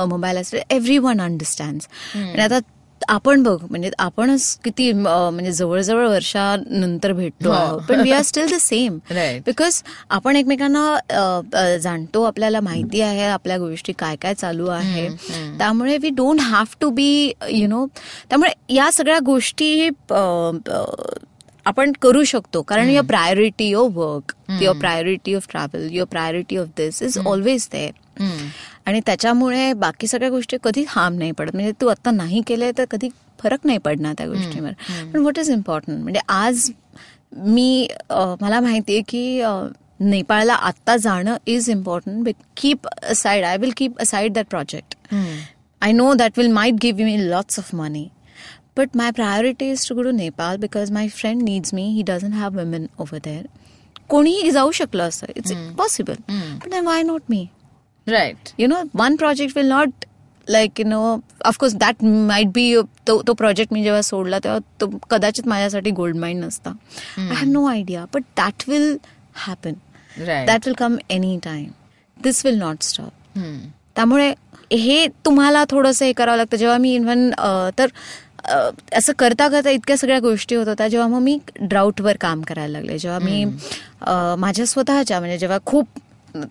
mobile 0.07 0.37
aside 0.37 0.72
every 0.72 0.98
one 0.98 1.20
understand 1.20 1.81
आणि 2.16 2.42
आता 2.42 2.59
आपण 3.09 3.42
बघ 3.42 3.57
म्हणजे 3.70 3.90
आपणच 3.98 4.59
किती 4.64 4.90
म्हणजे 4.92 5.52
जवळजवळ 5.52 6.07
वर्षानंतर 6.09 7.12
भेटतो. 7.12 7.50
आहोत. 7.50 7.81
पण 7.88 8.00
we 8.00 8.11
are 8.12 8.22
still 8.22 8.46
the 8.52 8.59
same. 8.61 8.98
Because 9.46 9.83
आपण 10.11 10.37
एकमेकांना 10.37 11.76
जाणतो 11.83 12.22
आपल्याला 12.22 12.61
माहिती 12.61 13.00
आहे 13.00 13.24
आपल्या 13.26 13.59
गोष्टी 13.59 13.92
काय 13.98 14.16
काय 14.22 14.35
चालू 14.35 14.66
आहे. 14.68 15.09
त्यामुळे 15.59 15.96
we 16.02 16.11
don't 16.11 16.40
have 16.40 16.74
to 16.81 16.90
be 16.90 17.33
you 17.50 17.68
know 17.68 17.87
त्यामुळे 18.28 18.52
या 18.74 18.90
सगळ्या 18.92 19.18
गोष्टी 19.26 19.88
आपण 21.66 21.92
करू 22.03 22.22
शकतो. 22.25 22.62
कारण 22.62 22.88
your 22.90 23.05
priority 23.07 23.68
your 23.68 23.90
work 23.94 24.33
your 24.62 24.77
priority 24.79 25.35
of 25.35 25.46
travel 25.51 25.88
your 25.92 26.07
priority 26.11 26.57
of 26.57 26.68
this 26.77 27.03
is 27.03 27.18
always 27.27 27.68
there 27.72 28.22
आणि 28.87 29.01
त्याच्यामुळे 29.07 29.72
बाकी 29.72 30.07
सगळ्या 30.07 30.31
गोष्टी 30.31 30.57
कधी 30.64 30.85
हार्म 30.88 31.18
नाही 31.18 31.33
पडत. 31.33 31.55
म्हणजे 31.55 31.72
तू 31.81 31.87
आता 31.88 32.11
नाही 32.11 32.42
केलंय 32.46 32.72
तर 32.79 32.85
कधी 32.90 33.09
फरक 33.42 33.59
नाही 33.64 33.79
पडणार 33.79 34.14
त्या 34.18 34.27
गोष्टीवर. 34.27 34.72
पण 35.12 35.18
व्हॉट 35.20 35.38
इज 35.38 35.51
इम्पॉर्टंट 35.51 36.03
म्हणजे 36.03 36.20
आज 36.29 36.70
मी 37.33 37.87
मला 38.40 38.61
माहितीये 38.61 39.01
की 39.09 39.40
अ, 39.40 39.51
नेपाळला 40.01 40.55
आत्ता 40.55 40.96
जाणं 40.96 41.37
is 41.46 41.70
important 41.70 42.29
keep 42.57 42.87
aside 43.03 43.44
I 43.44 43.57
will 43.57 43.72
keep 43.77 44.01
aside 44.01 44.33
that 44.33 44.46
project 44.51 45.14
I 45.83 45.88
know 45.92 46.11
that 46.18 46.37
will 46.38 46.53
might 46.57 46.77
give 46.83 47.01
me 47.07 47.14
lots 47.31 47.57
of 47.61 47.70
money. 47.79 48.03
But 48.76 48.94
my 48.94 49.11
priority 49.12 49.70
is 49.70 49.85
to 49.87 49.94
go 49.94 50.02
to 50.02 50.12
Nepal 50.12 50.58
because 50.58 50.90
my 50.90 51.08
friend 51.08 51.42
needs 51.42 51.72
me. 51.72 51.82
He 51.94 52.02
doesn't 52.02 52.32
have 52.32 52.54
women 52.54 52.88
over 52.98 53.18
there. 53.26 53.44
कोणीही 54.08 54.50
जाऊ 54.50 54.70
शकलं 54.76 55.08
असं 55.08 55.26
it's 55.37 55.52
possible 55.76 56.14
पण 56.62 56.87
why 56.87 57.02
not 57.02 57.22
me 57.30 57.46
right 58.06 58.48
you 58.58 58.66
know 58.68 58.82
one 58.94 59.16
project 59.16 59.56
will 59.56 59.68
not 59.68 60.04
like 60.48 60.80
you 60.80 60.87
know 60.87 61.00
of course 61.46 61.74
that 61.76 62.02
might 62.04 62.48
be 62.54 62.74
तो 63.06 63.20
तो 63.26 63.35
project 63.35 63.72
मी 63.72 63.82
जेव्हा 63.85 64.00
सोडला 64.02 64.38
तेव्हा 64.44 64.58
तो 64.80 64.88
कदाचित 65.11 65.48
माझ्यासाठी 65.48 65.90
गोल्ड 65.90 66.16
माइन 66.16 66.40
नसता. 66.44 66.70
I 67.18 67.35
have 67.35 67.50
no 67.50 67.64
idea 67.66 68.04
but 68.14 68.22
that 68.37 68.68
will 68.68 68.96
happen 69.46 69.72
Right. 70.18 70.46
That 70.46 70.66
will 70.66 70.74
come 70.78 70.96
any 71.11 71.38
time 71.42 71.68
this 72.16 72.44
will 72.46 72.58
not 72.58 72.82
stop 72.82 73.38
त्यामुळे 73.96 74.32
हे 74.72 75.06
तुम्हाला 75.24 75.64
थोडंसं 75.70 76.04
हे 76.04 76.12
करावं 76.12 76.37
लागतं. 76.37 76.56
जेव्हा 76.56 76.76
मी 76.78 76.94
इव्हन 76.94 77.30
तर 77.78 77.87
असं 78.44 79.12
करता 79.12 79.48
करता 79.48 79.70
इतक्या 79.70 79.96
सगळ्या 79.96 80.18
गोष्टी 80.20 80.55
होत 80.55 80.68
होत्या 80.68 80.88
जेव्हा 80.88 81.09
मग 81.09 81.22
मी 81.22 81.38
ड्राऊटवर 81.61 82.16
काम 82.16 82.40
करायला 82.40 82.72
लागले 82.72 82.98
जेव्हा 82.98 83.18
मी 83.18 83.44
माझ्या 84.38 84.66
स्वतःच्या 84.66 85.20
म्हणजे 85.20 85.38
जेव्हा 85.38 85.59
खूप 85.66 85.98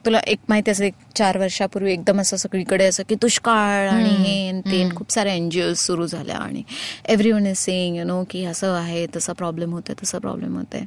तुला 0.05 0.19
एक 0.27 0.39
माहिती 0.49 0.71
असेल 0.71 0.85
एक 0.85 0.93
चार 1.15 1.37
वर्षापूर्वी 1.37 1.91
एकदम 1.91 2.19
असं 2.21 2.37
सगळीकडे 2.37 2.85
असं 2.85 3.03
की 3.09 3.15
दुष्काळ 3.15 3.87
आणि 3.89 4.09
हे 4.09 4.51
ते 4.65 4.83
खूप 4.95 5.11
साऱ्या 5.11 5.33
एनजीओ 5.33 5.73
सुरू 5.73 6.05
झाल्या 6.07 6.37
आणि 6.37 6.61
every 7.09 7.31
one 7.31 7.45
is 7.45 7.57
saying 7.57 7.95
you 7.97 8.03
know 8.03 8.23
की 8.29 8.43
असं 8.45 8.73
आहे 8.73 9.05
तसा 9.15 9.33
प्रॉब्लेम 9.33 9.73
होतोय 9.73 9.95
तसा 10.03 10.17
प्रॉब्लेम 10.19 10.57
होतोय. 10.57 10.81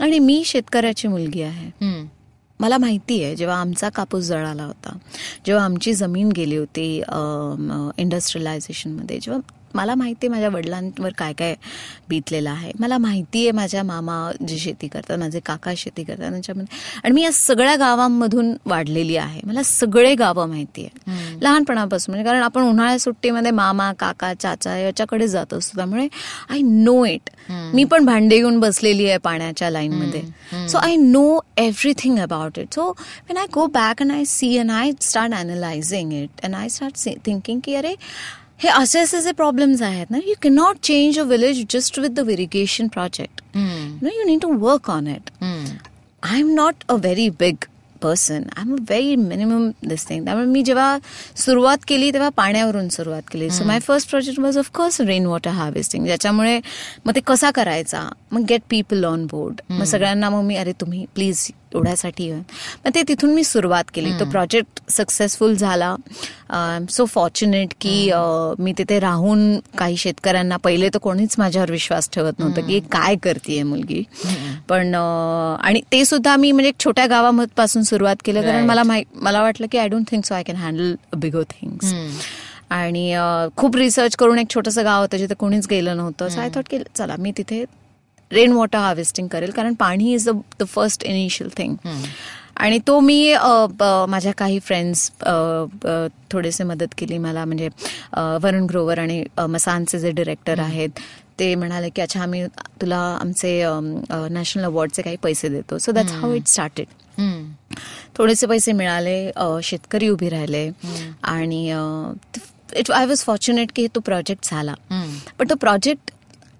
आणि 0.00 0.18
मी 0.18 0.42
शेतकऱ्याची 0.46 1.08
मुलगी 1.08 1.42
आहे. 1.42 1.70
मला 2.60 2.78
माहिती 2.78 3.22
आहे 3.24 3.36
जेव्हा 3.36 3.56
आमचा 3.60 3.88
कापूस 3.88 4.24
जळाला 4.24 4.64
होता 4.64 4.96
जेव्हा 5.46 5.64
आमची 5.64 5.92
जमीन 5.94 6.32
गेली 6.36 6.56
होती 6.56 6.96
इंडस्ट्रियलायझेशनमध्ये 7.98 9.18
जेव्हा 9.22 9.40
मला 9.74 9.94
माहिती 9.94 10.26
आहे 10.26 10.30
माझ्या 10.32 10.48
वडिलांवर 10.50 11.12
काय 11.18 11.32
काय 11.32 11.54
बीतलेलं 12.08 12.50
आहे. 12.50 12.72
मला 12.80 12.98
माहिती 12.98 13.42
आहे 13.42 13.50
माझ्या 13.56 13.82
मामा 13.82 14.30
जी 14.48 14.58
शेती 14.58 14.88
करतात 14.88 15.18
माझे 15.18 15.40
काका 15.46 15.72
शेती 15.76 16.04
करतात 16.04 16.30
त्यांच्यामध्ये. 16.30 16.78
आणि 17.04 17.14
मी 17.14 17.22
या 17.22 17.32
सगळ्या 17.32 17.76
गावांमधून 17.76 18.52
वाढलेली 18.66 19.16
आहे. 19.16 19.40
मला 19.44 19.62
सगळे 19.62 20.14
गावं 20.14 20.48
माहिती 20.48 20.84
आहे. 20.84 21.38
लहानपणापासून 21.42 22.12
म्हणजे 22.12 22.28
कारण 22.28 22.42
आपण 22.42 22.62
उन्हाळ्या 22.62 22.98
सुट्टीमध्ये 22.98 23.50
मामा 23.50 23.92
काका 23.98 24.32
चाचा 24.34 24.76
याच्याकडे 24.78 25.28
जात 25.28 25.54
असतो. 25.54 25.76
त्यामुळे 25.76 26.06
आय 26.50 26.60
नो 26.62 27.04
इट 27.04 27.30
मी 27.74 27.84
पण 27.84 28.04
भांडे 28.04 28.36
घेऊन 28.36 28.58
बसलेली 28.60 29.08
आहे 29.08 29.18
पाण्याच्या 29.18 29.70
लाईनमध्ये. 29.70 30.22
So 30.68 30.78
I 30.78 30.96
know 30.96 31.38
everything 31.58 32.18
about 32.18 32.58
it 32.58 32.74
so 32.74 32.90
when 32.90 33.36
I 33.36 33.46
go 33.54 33.66
back 33.74 34.02
and 34.02 34.12
I 34.12 34.24
see 34.26 34.56
and 34.58 34.70
I 34.70 34.92
start 35.00 35.34
analysing 35.34 36.12
it 36.12 36.44
and 36.44 36.54
I 36.54 36.68
start 36.68 37.08
thinking 37.26 37.60
की 37.64 37.74
अरे 37.74 37.94
हे 38.62 38.68
असे 38.68 39.00
असे 39.00 39.20
जे 39.22 39.32
प्रॉब्लेम्स 39.32 39.82
आहेत 39.82 40.10
ना 40.10 40.18
you 40.26 40.34
cannot 40.42 40.78
change 40.82 41.18
a 41.18 41.22
village 41.24 41.64
just 41.70 41.98
with 41.98 42.10
the 42.16 42.28
irrigation 42.30 42.88
project 42.92 43.40
no 43.56 44.08
you 44.08 44.26
need 44.26 44.40
to 44.42 44.52
work 44.60 44.90
on 44.90 45.06
it 45.08 45.30
I 45.42 46.38
am 46.38 46.54
not 46.54 46.84
a 46.88 46.94
very 46.94 47.28
big 47.40 47.64
person 48.02 48.42
I 48.56 48.62
am 48.62 48.72
a 48.72 48.76
very 48.90 49.16
minimum 49.16 49.68
this 49.88 50.08
thing 50.08 50.24
त्यामुळे 50.24 50.46
मी 50.46 50.62
जेव्हा 50.62 50.98
सुरुवात 51.36 51.78
केली 51.88 52.10
तेव्हा 52.12 52.28
पाण्यावरून 52.36 52.88
सुरुवात 52.88 53.22
केली. 53.32 53.50
So 53.50 53.64
my 53.64 53.78
first 53.86 54.10
project 54.10 54.40
was 54.40 54.58
of course 54.58 55.00
rain 55.00 55.26
water 55.26 55.50
harvesting 55.50 56.06
ज्याच्यामुळे 56.06 56.58
मग 57.04 57.14
ते 57.14 57.20
कसा 57.26 57.50
करायचा? 57.50 58.08
मग 58.32 58.44
गेट 58.48 58.62
पीपल 58.70 59.04
ऑन 59.04 59.26
बोर्ड 59.30 59.60
मग 59.70 59.84
सगळ्यांना 59.84 60.30
मग 60.30 60.42
मी 60.44 60.56
अरे 60.56 60.72
तुम्ही 60.80 61.04
प्लीज 61.14 61.46
एवढ्यासाठी. 61.74 62.30
मग 62.32 62.90
ते 62.94 63.02
तिथून 63.08 63.34
मी 63.34 63.44
सुरुवात 63.44 63.90
केली. 63.94 64.12
तो 64.20 64.24
प्रोजेक्ट 64.30 64.80
सक्सेसफुल 64.90 65.54
झाला. 65.54 65.94
आय 66.50 66.76
एम 66.76 66.86
सो 66.90 67.04
फॉर्च्युनेट 67.04 67.74
की 67.80 68.10
मी 68.58 68.72
तिथे 68.78 68.98
राहून 69.00 69.58
काही 69.78 69.96
शेतकऱ्यांना 69.96 70.56
पहिले 70.56 70.88
तर 70.88 70.98
कोणीच 70.98 71.34
माझ्यावर 71.38 71.70
विश्वास 71.70 72.08
ठेवत 72.12 72.38
नव्हतं 72.38 72.66
की 72.66 72.80
काय 72.92 73.16
करते 73.22 73.62
मुलगी. 73.62 74.02
पण 74.68 74.94
आणि 74.94 75.80
ते 75.92 76.04
सुद्धा 76.04 76.36
मी 76.36 76.52
म्हणजे 76.52 76.68
एक 76.68 76.84
छोट्या 76.84 77.06
गावापासून 77.06 77.82
सुरुवात 77.82 78.16
केलं. 78.24 78.42
कारण. 78.42 78.66
मला 78.66 78.82
मला 78.82 79.42
वाटलं 79.42 79.66
की 79.72 79.78
I 79.78 79.88
don't 79.88 80.10
think 80.10 80.24
so 80.24 80.34
I 80.34 80.42
can 80.42 80.56
handle 80.56 80.94
bigger 81.16 81.42
things 81.50 81.94
आणि 82.70 83.14
खूप 83.56 83.76
रिसर्च 83.76 84.16
करून 84.16 84.38
एक 84.38 84.50
छोटंसं 84.50 84.84
गाव 84.84 85.00
होतं 85.02 85.16
जिथे 85.18 85.34
कोणीच 85.34 85.66
गेलं 85.70 85.96
नव्हतं. 85.96 86.28
सो 86.28 86.40
आय 86.40 86.48
थॉट 86.54 86.68
की 86.70 86.78
चला 86.96 87.14
मी 87.18 87.32
तिथे 87.38 87.64
रेन 88.32 88.52
वॉटर 88.52 88.78
हार्वेस्टिंग 88.78 89.28
करेल 89.28 89.50
कारण 89.50 89.74
पाणी 89.74 90.12
is 90.14 90.28
the 90.28 90.36
the 90.60 90.64
first 90.68 91.04
initial 91.04 91.50
thing 91.56 91.76
आणि 92.56 92.78
तो 92.86 92.98
मी 93.00 93.34
माझ्या 94.08 94.32
काही 94.38 94.58
फ्रेंड्स 94.64 95.10
थोडेसे 96.32 96.64
मदत 96.64 96.94
केली 96.98 97.18
मला 97.18 97.44
म्हणजे 97.44 97.68
वरुण 98.42 98.66
ग्रोवर 98.70 98.98
आणि 98.98 99.22
मसानचे 99.48 99.98
जे 99.98 100.10
डिरेक्टर 100.10 100.58
आहेत 100.60 101.00
ते 101.38 101.54
म्हणाले 101.54 101.88
की 101.88 102.02
अच्छा 102.02 102.22
आम्ही 102.22 102.44
तुला 102.80 102.98
आमचे 103.20 103.62
नॅशनल 104.30 104.64
अवॉर्डचे 104.64 105.02
काही 105.02 105.16
पैसे 105.22 105.48
देतो. 105.48 105.78
So 105.78 105.92
that's 105.92 106.12
how 106.12 106.32
it 106.34 106.46
started. 106.48 106.86
थोडेसे 108.16 108.46
पैसे 108.46 108.72
मिळाले 108.72 109.30
शेतकरी 109.64 110.08
उभे 110.08 110.28
राहिले 110.28 110.68
आणि 111.22 111.64
इट 112.76 112.90
आय 112.90 113.06
वॉज 113.06 113.24
फॉर्च्युनेट 113.24 113.72
की 113.76 113.86
तो 113.94 114.00
प्रोजेक्ट 114.00 114.50
झाला. 114.50 114.74
बट 115.38 115.50
तो 115.50 115.54
project 115.54 116.10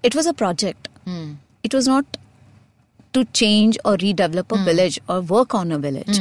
it 0.03 0.15
was 0.15 0.27
a 0.27 0.31
project 0.37 0.87
it 1.63 1.75
was 1.75 1.89
not 1.89 2.17
to 3.13 3.23
change 3.33 3.77
or 3.85 3.97
redevelop 3.99 4.53
a 4.53 4.57
village 4.65 4.99
or 5.09 5.21
work 5.29 5.55
on 5.55 5.73
a 5.73 5.77
village 5.77 6.19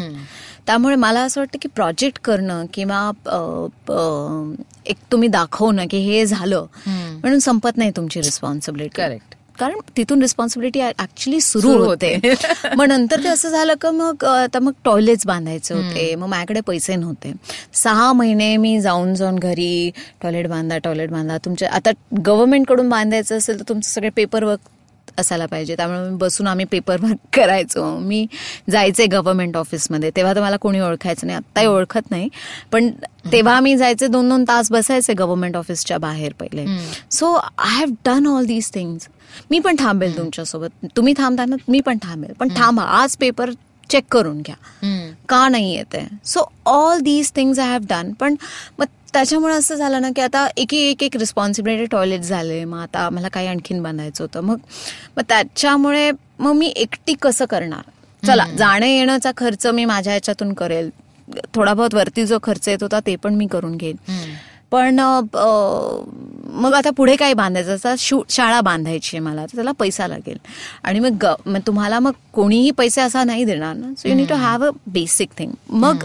त्यामुळे 0.66 0.96
मला 0.96 1.20
असं 1.20 1.40
वाटतं 1.40 1.59
की 1.62 1.68
प्रोजेक्ट 1.68 2.18
करणं 2.24 2.64
किंवा 2.74 3.11
एक 4.87 4.96
तुम्ही 5.12 5.29
दाखवणं 5.29 5.87
की 5.90 5.98
हे 5.98 6.24
झालं 6.26 6.66
म्हणून 6.87 7.38
संपत 7.38 7.76
नाही 7.76 7.90
तुमची 7.96 8.20
रिस्पॉन्सिबिलिटी 8.20 9.03
Correct. 9.03 9.35
कारण 9.59 9.79
तिथून 9.96 10.20
रिस्पॉन्सिबिलिटी 10.22 10.81
ऍक्च्युली 10.81 11.40
सुरू 11.40 11.72
होते. 11.85 12.35
मग 12.76 12.85
नंतर 12.87 13.22
ते 13.24 13.29
असं 13.29 13.48
झालं 13.48 13.74
का 13.81 13.90
मग 13.90 14.24
आता 14.24 14.59
मग 14.59 14.72
टॉयलेट्स 14.85 15.26
बांधायचे 15.26 15.74
होते 15.74 16.14
मग 16.14 16.26
माझ्याकडे 16.26 16.61
पैसे 16.61 16.96
नव्हते. 16.96 17.33
सहा 17.74 18.12
महिने 18.12 18.57
मी 18.57 18.81
जाऊन 18.81 19.14
जाऊन 19.14 19.38
घरी 19.38 19.90
टॉयलेट 20.22 20.46
बांधा 20.46 20.79
टॉयलेट 20.79 21.11
बांधा. 21.11 21.38
तुमच्या 21.38 21.70
आता 21.70 21.90
गव्हर्नमेंटकडून 22.26 22.88
बांधायचं 22.88 23.38
असेल 23.38 23.59
तर 23.59 23.64
तुमचं 23.68 23.90
सगळे 23.90 24.11
पेपर 24.11 24.44
वर्क 24.44 24.61
असायला 25.18 25.46
पाहिजे. 25.46 25.77
त्यामुळे 25.77 26.09
मी 26.11 26.16
बसून 26.16 26.46
आम्ही 26.46 26.64
पेपर 26.70 27.01
वर्क 27.03 27.16
करायचो. 27.37 27.85
मी 27.99 28.27
जायचे 28.70 29.07
गव्हर्नमेंट 29.07 29.57
ऑफिसमध्ये 29.57 30.11
तेव्हा 30.16 30.35
तर 30.35 30.40
मला 30.40 30.57
कोणी 30.57 30.81
ओळखायचं 30.81 31.27
नाही. 31.27 31.37
आत्ताही 31.37 31.66
ओळखत 31.66 32.11
नाही. 32.11 32.29
पण 32.73 32.90
तेव्हा 33.33 33.59
मी 33.61 33.77
जायचे 33.77 34.07
दोन 34.07 34.29
दोन 34.29 34.44
तास 34.49 34.70
बसायचे 34.73 35.12
गव्हर्नमेंट 35.12 35.57
ऑफिसच्या 35.57 35.99
बाहेर 35.99 36.33
पहिले. 36.40 36.66
So 37.11 37.33
I 37.35 37.77
have 37.79 37.90
done 38.07 38.27
all 38.27 38.46
these 38.46 38.70
things 38.75 39.09
मी 39.51 39.59
पण 39.59 39.77
थांबेल 39.79 40.16
तुमच्यासोबत. 40.16 40.87
तुम्ही 40.96 41.14
थांबता 41.18 41.44
ना 41.44 41.57
मी 41.68 41.81
पण 41.81 41.99
थांबेल. 42.03 42.33
पण 42.40 42.49
थांबा. 42.57 42.83
आज 42.83 43.16
पेपर 43.16 43.51
चेक 43.90 44.05
करून 44.12 44.40
घ्या. 44.40 44.55
का 45.29 45.49
नाही 45.49 45.75
येते 45.75 46.07
so 46.25 46.44
all 46.66 47.01
these 47.01 47.33
things 47.37 47.59
I 47.59 47.68
have 47.68 47.81
done 47.90 48.12
पण 48.12 48.35
मग 48.79 48.85
त्याच्यामुळे 49.12 49.55
असं 49.55 49.75
झालं 49.75 50.03
ना 50.03 50.09
की 50.16 50.20
आता 50.20 50.49
एक 50.57 50.75
एक 50.75 51.03
एक 51.03 51.16
रिस्पॉन्सिबिलिटी 51.16 51.85
टॉयलेट 51.85 52.20
झाले. 52.20 52.64
मग 52.64 52.79
आता 52.79 53.11
मला 53.11 53.29
काही 53.29 53.46
आणखीन 53.46 53.83
बांधायचं 53.83 54.25
होतं. 54.25 54.40
मग 54.40 54.57
मग 55.16 55.23
त्याच्यामुळे 55.29 56.11
मग 56.38 56.53
मी 56.53 56.66
एकटी 56.66 57.14
कसं 57.23 57.44
करणार? 57.44 57.83
चला 58.27 58.44
जाणं 58.59 58.87
येण्याचा 58.87 59.31
खर्च 59.37 59.66
मी 59.66 59.85
माझ्या 59.85 60.12
ह्याच्यातून 60.12 60.53
करेल. 60.53 60.90
थोडा 61.55 61.75
बहुत 61.75 61.94
वरती 61.94 62.27
जो 62.27 62.38
खर्च 62.42 62.68
येत 62.68 62.83
होता 62.83 63.01
ते 63.01 63.16
पण 63.16 63.35
मी 63.35 63.46
करून 63.46 63.77
घेईन. 63.77 63.96
पण 64.70 65.01
मग 66.53 66.75
आता 66.75 66.90
पुढे 66.90 67.16
काय 67.16 67.35
बांधायचं? 67.35 67.73
आता 67.73 67.94
शू 67.99 68.23
शाळा 68.31 68.61
बांधायची 68.61 69.16
आहे 69.16 69.25
मला. 69.25 69.42
तर 69.46 69.55
त्याला 69.55 69.73
पैसा 69.73 70.07
लागेल. 70.07 70.38
आणि 70.83 71.01
मग 71.01 71.16
ग- 71.23 71.42
मग 71.46 71.59
तुम्हाला 71.66 71.99
मग 71.99 72.12
कोणीही 72.33 72.70
पैसे 72.70 73.01
असा 73.01 73.25
नाही 73.25 73.44
देणार 73.44 73.77
ना. 73.77 73.92
So 73.99 74.09
you 74.09 74.14
need 74.14 74.29
to 74.29 74.35
have 74.35 74.64
a 74.64 74.70
basic 74.87 75.29
thing 75.38 75.53
मग 75.70 76.05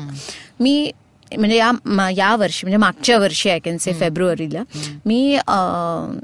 मी 0.60 0.92
म्हणजे 1.38 1.56
या 1.58 1.72
म- 1.86 2.10
या 2.18 2.36
वर्षी 2.36 2.60
म्हणजे 2.64 2.78
मागच्या 2.78 3.18
वर्षी 3.18 3.50
आय 3.50 3.60
कॅन 3.60 3.78
से 3.78 3.94
फेब्रुवारीला 3.94 4.64
मी 5.06 5.36
अ, 5.36 5.56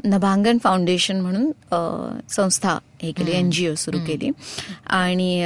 नभांगन 0.05 0.57
फाउंडेशन 0.63 1.21
म्हणून 1.21 1.51
संस्था 2.29 2.77
हे 3.03 3.11
केली 3.11 3.31
एनजीओ 3.31 3.75
सुरू 3.75 3.99
केली. 4.07 4.29
आणि 4.85 5.43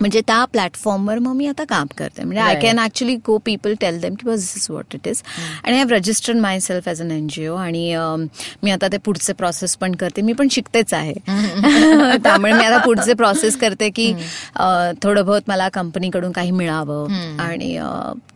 म्हणजे 0.00 0.20
त्या 0.26 0.44
प्लॅटफॉर्मवर 0.44 1.18
मग 1.18 1.34
मी 1.36 1.46
आता 1.46 1.64
काम 1.64 1.86
करते. 1.98 2.22
म्हणजे 2.24 2.40
I. 2.40 2.54
Can 2.60 2.78
actually 2.78 3.14
go 3.16 3.36
people 3.38 3.74
tell 3.80 4.00
them 4.00 4.14
की 4.14 4.30
this 4.30 4.52
is 4.56 4.66
what 4.70 4.94
it 4.94 5.08
is 5.08 5.22
आणि 5.64 5.72
I 5.72 5.78
have 5.78 5.88
registered 5.90 6.38
myself 6.60 6.88
as 6.88 7.00
an 7.02 7.10
NGO 7.10 7.54
आणि 7.54 7.92
अम, 7.92 8.24
मी 8.62 8.70
आता 8.70 8.88
ते 8.92 8.96
पुढचे 8.96 9.32
प्रोसेस 9.32 9.76
पण 9.76 9.94
करते. 9.94 10.22
मी 10.22 10.32
पण 10.32 10.48
शिकतेच 10.50 10.94
आहे. 10.94 11.12
त्यामुळे 12.24 12.52
मी 12.52 12.64
आता 12.64 12.78
पुढचे 12.78 13.14
प्रोसेस 13.14 13.56
करते 13.56 13.90
की 13.90 14.12
अ, 14.56 14.90
थोडं 15.02 15.24
बहुत 15.26 15.42
मला 15.48 15.68
कंपनीकडून 15.68 16.32
काही 16.32 16.50
मिळावं. 16.50 17.08
आणि 17.40 17.76
अ, 17.76 17.88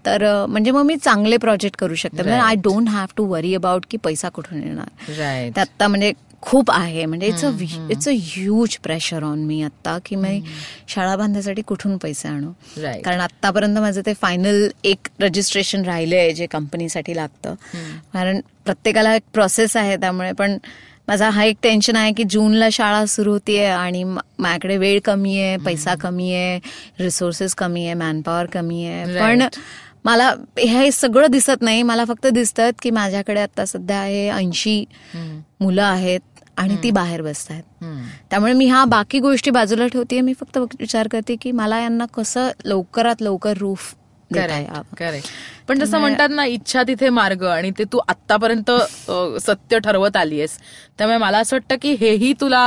तर 0.07 0.25
म्हणजे 0.47 0.71
मग 0.71 0.83
मी 0.83 0.97
चांगले 0.97 1.37
प्रोजेक्ट 1.37 1.77
करू 1.79 1.95
शकते. 1.95 2.23
म्हणजे 2.23 2.39
I 2.41 2.55
don't 2.55 2.89
have 2.89 3.07
to 3.17 3.27
worry 3.27 3.55
about 3.55 3.85
की 3.91 3.97
पैसा 3.97 4.29
कुठून 4.29 4.63
येणार. 4.63 4.89
ते 5.55 5.61
आत्ता 5.61 5.89
म्हणजे 5.89 6.13
खूप 6.43 6.71
आहे. 6.71 7.05
म्हणजे 7.07 7.27
it's 7.27 7.45
a 7.45 7.49
it's 7.91 8.09
a 8.09 8.13
huge 8.23 8.77
pressure 8.77 9.23
on 9.23 9.39
me 9.39 9.63
आत्ता 9.63 9.97
की 10.05 10.17
मी 10.17 10.41
शाळा 10.89 11.17
बांधण्यासाठी 11.17 11.63
कुठून 11.63 11.97
पैसे 11.97 12.29
आणू. 12.29 12.51
कारण 13.03 13.21
आतापर्यंत 13.21 13.79
माझं 13.79 14.01
ते 14.07 14.13
फायनल 14.15 14.69
एक 14.85 15.09
रजिस्ट्रेशन 15.21 15.85
राहिलंय 15.85 16.33
जे 16.33 16.47
कंपनीसाठी 16.47 17.17
लागतं. 17.17 17.55
कारण 18.13 18.41
प्रत्येकाला 18.65 19.15
एक 19.15 19.23
प्रोसेस 19.33 19.77
आहे 19.77 19.97
त्यामुळे 19.97 20.33
पण 20.33 20.57
माझा 21.09 21.29
हा 21.31 21.45
एक 21.45 21.57
टेन्शन 21.63 21.97
आहे 21.97 22.13
की 22.13 22.25
जूनला 22.31 22.69
शाळा 22.73 23.05
सुरू 23.07 23.33
होतीये 23.33 23.67
आणि 23.67 24.03
माझ्याकडे 24.05 24.77
वेळ 24.77 24.99
कमी 25.05 25.39
आहे 25.41 25.57
पैसा 25.57 25.95
कमी 26.01 26.33
आहे 26.35 26.59
रिसोर्सेस 27.01 27.55
कमी 27.55 27.85
आहे 27.85 27.95
मॅनपॉवर 27.95 28.47
कमी 28.47 28.87
आहे. 28.87 29.05
पण. 29.21 29.49
मला 30.09 30.29
हे 30.59 30.91
सगळं 30.93 31.31
दिसत 31.31 31.63
नाही. 31.63 31.83
मला 31.83 32.05
फक्त 32.05 32.27
दिसतात 32.27 32.73
की 32.83 32.91
माझ्याकडे 32.91 33.41
आता 33.41 33.65
सध्या 33.67 34.03
हे 34.03 34.29
ऐंशी 34.31 34.85
मुलं 35.61 35.83
आहेत 35.83 36.21
आणि 36.59 36.77
ती 36.83 36.91
बाहेर 36.91 37.23
बसत 37.23 37.51
आहेत. 37.51 37.63
त्यामुळे 38.31 38.53
मी 38.53 38.67
ह्या 38.67 38.85
बाकी 38.89 39.19
गोष्टी 39.21 39.51
बाजूला 39.51 39.87
ठेवते 39.87 40.21
मी 40.21 40.33
फक्त 40.41 40.59
विचार 40.81 41.09
करते 41.09 41.37
की 41.43 41.53
मला 41.53 41.81
यांना 41.81 42.07
कसं 42.15 42.51
लवकरात 42.65 43.23
लवकर 43.23 43.59
रूफ 43.59 43.95
पण 45.69 45.79
जसं 45.79 45.99
म्हणतात 46.01 46.29
ना 46.31 46.45
इच्छा 46.47 46.83
तिथे 46.89 47.09
मार्ग 47.11 47.45
आणि 47.47 47.71
ते 47.79 47.85
तू 47.93 47.99
आतापर्यंत 48.09 48.71
सत्य 49.43 49.79
ठरवत 49.79 50.17
आलीयस. 50.17 50.59
त्यामुळे 50.99 51.19
मला 51.19 51.39
असं 51.39 51.57
वाटतं 51.57 51.77
की 51.83 51.93
हेही 52.01 52.33
तुला 52.41 52.67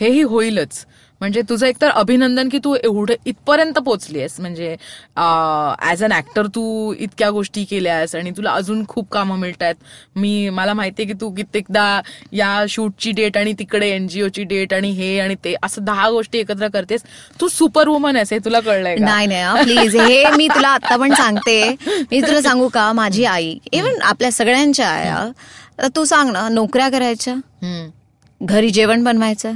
हेही 0.00 0.22
होईलच. 0.22 0.84
म्हणजे 1.22 1.42
तुझं 1.48 1.66
एकतर 1.66 1.90
अभिनंदन 1.90 2.48
की 2.48 2.58
तू 2.58 2.74
एवढे 2.74 3.14
इथपर्यंत 3.26 3.78
पोचलीयस 3.78 4.38
म्हणजे 4.40 4.70
ऍज 5.90 6.02
अन 6.04 6.12
ऍक्टर 6.12 6.46
तू 6.46 6.62
इतक्या 6.98 7.28
गोष्टी 7.30 7.64
केल्यास 7.64 8.14
आणि 8.14 8.30
तुला 8.36 8.52
अजून 8.52 8.82
खूप 8.88 9.08
कामं 9.12 9.38
मिळत 9.38 9.62
आहेत 9.62 10.18
मी 10.18 10.48
मला 10.50 10.74
माहितीये 10.74 11.06
की 11.08 11.14
तू 11.20 11.30
कित्येकदा 11.34 11.84
या 12.32 12.64
शूटची 12.68 13.10
डेट 13.12 13.36
आणि 13.38 13.52
तिकडे 13.58 13.90
एनजीओची 13.90 14.44
डेट 14.44 14.74
आणि 14.74 14.90
हे 14.90 15.18
आणि 15.20 15.34
ते 15.44 15.54
असं 15.62 15.84
दहा 15.84 16.10
गोष्टी 16.10 16.38
एकत्र 16.38 16.68
करतेस. 16.68 17.02
तू 17.40 17.48
सुपर 17.48 17.88
वुमन 17.88 18.16
आहेस 18.16 18.32
हे 18.32 18.38
तुला 18.44 18.60
कळलंय 18.60 18.96
नाही 18.96 19.26
नाही 19.26 19.64
प्लीज 19.64 19.96
हे 19.96 20.24
मी 20.36 20.48
तुला 20.54 20.68
आता 20.68 20.96
पण 20.96 21.14
सांगते. 21.14 21.74
मी 22.10 22.20
तुला 22.20 22.42
सांगू 22.42 22.68
का? 22.68 22.92
माझी 22.92 23.24
आई 23.24 23.56
इव्हन 23.72 24.02
आपल्या 24.02 24.32
सगळ्यांच्या 24.32 24.88
आया 24.88 25.88
तू 25.96 26.04
सांग 26.04 26.30
ना 26.32 26.48
नोकऱ्या 26.48 26.88
करायच्या? 26.90 27.34
घरी 28.40 28.70
जेवण 28.70 29.04
बनवायचं? 29.04 29.52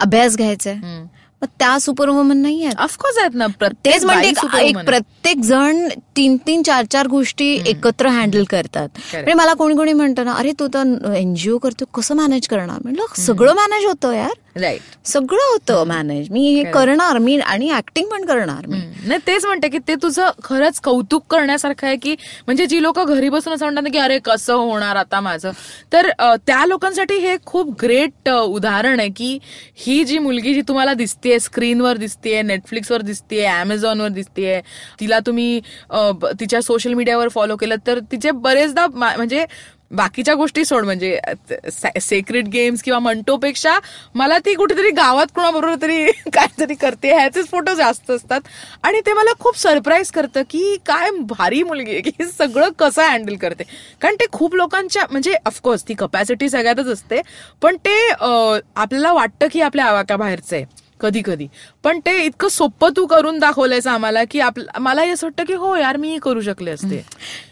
अभ्यास 0.00 0.36
घ्यायचा 0.36 0.70
हम्म. 0.70 1.04
मग 1.42 1.48
त्या 1.58 1.78
सुपर 1.80 2.08
वुमन 2.08 2.36
नाही 2.36 2.64
आहेत. 2.64 2.76
ऑफकोर्स 2.78 3.18
आहेत 3.18 3.34
ना 3.34 3.46
प्रत्येक 3.46 3.94
तेच 3.94 4.04
म्हणते 4.04 4.30
बाई 4.46 4.64
एक- 4.66 4.76
आहे. 4.76 4.84
प्रत्येक 4.86 5.40
जण 5.40 5.88
तीन 6.16 6.36
तीन 6.46 6.62
चार 6.62 6.84
चार 6.84 7.06
गोष्टी 7.06 7.62
एकत्र 7.66 8.08
हँडल 8.08 8.44
करतात. 8.44 8.88
म्हणजे 9.12 9.34
मला 9.34 9.54
कोणी 9.54 9.74
कोणी 9.76 9.92
म्हणतं 9.92 10.24
ना 10.24 10.32
अरे 10.32 10.52
तू 10.58 10.68
तर 10.74 11.14
एनजीओ 11.16 11.58
करतो 11.58 11.84
कसं 11.84 12.14
मॅनेज 12.14 12.48
करणार? 12.48 12.78
म्हटलं 12.84 13.20
सगळं 13.22 13.54
मॅनेज 13.54 13.86
होतं 13.86 14.12
यार. 14.12 14.32
राईट 14.56 15.06
सगळं 15.06 15.50
होतं 15.52 15.84
मॅनेज 15.86 16.30
मी 16.30 16.42
हे 16.54 16.62
करणार 16.72 17.18
मी 17.18 17.36
आणि 17.38 17.70
ऍक्टिंग 17.76 18.08
पण 18.08 18.24
करणार 18.24 18.66
मी. 18.66 18.78
नाही 19.06 19.20
तेच 19.26 19.44
म्हणते 19.44 19.68
की 19.68 19.78
ते 19.88 19.94
तुझं 20.02 20.30
खरंच 20.44 20.78
कौतुक 20.80 21.24
करण्यासारखं 21.30 21.86
आहे 21.86 21.96
की 21.96 22.14
म्हणजे 22.46 22.66
जी 22.66 22.82
लोक 22.82 22.98
घरी 23.00 23.28
बसून 23.28 23.52
असं 23.54 23.64
म्हणतात 23.64 23.82
ना 23.82 23.90
की 23.92 23.98
अरे 23.98 24.18
कसं 24.24 24.54
होणार 24.54 24.96
आता 24.96 25.20
माझं? 25.20 25.50
तर 25.92 26.08
त्या 26.46 26.64
लोकांसाठी 26.66 27.16
हे 27.18 27.36
खूप 27.46 27.74
ग्रेट 27.82 28.28
उदाहरण 28.30 29.00
आहे 29.00 29.08
की 29.16 29.38
ही 29.76 30.02
जी 30.04 30.18
मुलगी 30.18 30.54
जी 30.54 30.60
तुम्हाला 30.68 30.94
दिसतेय 30.94 31.38
स्क्रीनवर 31.38 31.96
दिसतेय 31.96 32.40
नेटफ्लिक्सवर 32.42 33.02
दिसतेय 33.02 33.46
अमेझॉनवर 33.48 34.08
दिसतेय 34.10 34.60
तिला 35.00 35.18
तुम्ही 35.26 35.60
तिच्या 36.40 36.62
सोशल 36.62 36.94
मीडियावर 36.94 37.28
फॉलो 37.28 37.56
केलं 37.56 37.86
तर 37.86 37.98
तिचे 38.12 38.30
बरेचदा 38.30 38.86
म्हणजे 38.86 39.44
बाकीच्या 39.94 40.34
गोष्टी 40.34 40.64
सोड 40.64 40.84
म्हणजे 40.84 41.18
सेक्रेट 42.00 42.48
गेम्स 42.48 42.82
किंवा 42.82 42.98
मंटोपेक्षा 42.98 43.78
मला 44.14 44.38
ती 44.38 44.54
कुठेतरी 44.54 44.90
गावात 44.90 45.26
कोणाबरोबर 45.34 45.74
तरी 45.82 46.04
काहीतरी 46.34 46.74
करते 46.74 47.12
ह्याचेच 47.14 47.48
फोटो 47.50 47.74
जास्त 47.74 48.10
असतात. 48.10 48.40
आणि 48.82 49.00
ते 49.06 49.12
मला 49.12 49.32
खूप 49.40 49.58
सरप्राईज 49.58 50.10
करतं 50.10 50.42
की 50.50 50.76
काय 50.86 51.10
भारी 51.28 51.62
मुलगी 51.62 51.90
आहे 51.90 52.00
की 52.00 52.24
सगळं 52.28 52.70
कसं 52.78 53.02
हँडल 53.02 53.36
करते. 53.36 53.64
कारण 54.00 54.14
ते 54.20 54.26
खूप 54.32 54.54
लोकांच्या 54.54 55.06
म्हणजे 55.10 55.34
ऑफकोर्स 55.46 55.88
ती 55.88 55.94
कपॅसिटी 55.98 56.48
सगळ्यातच 56.48 56.88
असते 56.88 57.20
पण 57.62 57.76
ते 57.86 57.98
आपल्याला 58.10 59.12
वाटतं 59.12 59.46
की 59.52 59.60
आपल्या 59.60 59.84
आवाक्याबाहेरचं 59.86 60.56
आहे. 60.56 60.64
कधी 61.00 61.22
कधी 61.24 61.46
पण 61.84 61.98
ते 61.98 62.24
इतकं 62.24 62.48
सोपं 62.48 62.88
तू 62.96 63.06
करून 63.06 63.38
दाखवलंयस 63.38 63.86
आम्हाला 63.86 64.24
की 64.30 64.40
मला 64.80 65.02
हे 65.02 65.10
असं 65.10 65.26
वाटतं 65.26 65.44
की 65.44 65.52
हो 65.52 65.76
यार 65.76 65.96
मी 65.96 66.18
करू 66.22 66.40
शकले 66.40 66.70
असते. 66.70 66.96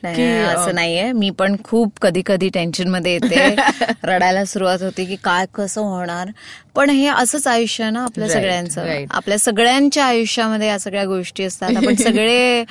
की 0.04 0.30
असं 0.42 0.74
नाहीये. 0.74 1.12
मी 1.12 1.30
पण 1.30 1.56
खूप 1.64 1.92
कधी 2.02 2.22
कधी 2.26 2.48
टेन्शनमध्ये 2.48 3.12
येते. 3.12 3.56
रडायला 4.04 4.44
सुरुवात 4.44 4.82
होते 4.82 5.04
की 5.04 5.16
काय 5.16 5.46
कसं 5.54 5.80
होणार? 5.80 6.28
पण 6.74 6.90
हे 6.90 7.06
असंच 7.06 7.46
आयुष्य 7.46 7.82
आहे 7.84 7.92
ना 7.92 8.02
आपल्या 8.04 8.26
Right, 8.26 8.38
सगळ्यांचं. 8.38 8.84
right. 8.84 9.06
आपल्या 9.10 9.38
सगळ्यांच्या 9.38 10.04
आयुष्यामध्ये 10.04 10.68
या 10.68 10.78
सगळ्या 10.78 11.04
गोष्टी 11.04 11.44
असतात. 11.44 11.76
आपण 11.76 11.94
सगळे 12.04 12.64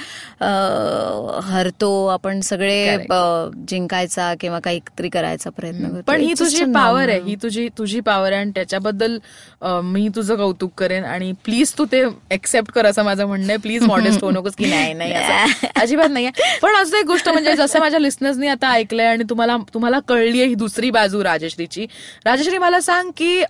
हरतो 1.43 1.89
आपण 2.07 2.39
सगळे 2.41 2.97
जिंकायचा 3.67 4.33
किंवा 4.39 4.59
काहीतरी 4.59 5.09
करायचा 5.09 5.49
प्रयत्न 5.49 5.89
करतो. 5.89 6.01
पण 6.07 6.21
ही 6.21 6.33
तुझी 6.39 6.65
पॉवर 6.65 7.09
आहे. 7.09 7.19
ही 7.21 7.35
तुझी 7.43 7.67
तुझी 7.77 7.99
पॉवर 7.99 8.31
आहे 8.31 8.41
आणि 8.41 8.51
त्याच्याबद्दल 8.55 9.17
मी 9.83 10.07
तुझं 10.15 10.35
कौतुक 10.35 10.71
करेन 10.77 11.03
आणि 11.05 11.31
प्लीज 11.45 11.73
तू 11.77 11.85
ते 11.85 12.03
एक्सेप्ट 12.31 12.71
कर 12.71 12.85
असं 12.85 13.03
माझं 13.03 13.25
म्हणणं 13.25 13.47
आहे. 13.47 13.57
प्लीज 13.57 13.83
मॉडेस्ट 13.83 14.23
होऊ 14.23 14.31
नकोस 14.31 14.55
की 14.55 14.65
नाही 14.65 14.93
नाही 14.93 15.13
अजिबात 15.81 16.09
नाहीये 16.09 16.57
पण 16.61 16.75
असं 16.75 16.97
एक 16.97 17.05
गोष्ट 17.05 17.29
म्हणजे 17.29 17.53
जसं 17.53 17.79
माझ्या 17.79 17.99
लिस्नर्सनी 17.99 18.47
आता 18.47 18.71
ऐकलंय 18.71 19.05
आणि 19.05 19.23
तुम्हाला 19.29 19.57
तुम्हाला 19.73 19.99
कळलीये 20.07 20.45
ही 20.45 20.55
दुसरी 20.55 20.89
बाजू 20.91 21.23
राजश्रीची. 21.23 21.85
राजश्री 22.25 22.57
मला 22.57 22.79
सांग 22.81 23.09
की 23.17 23.41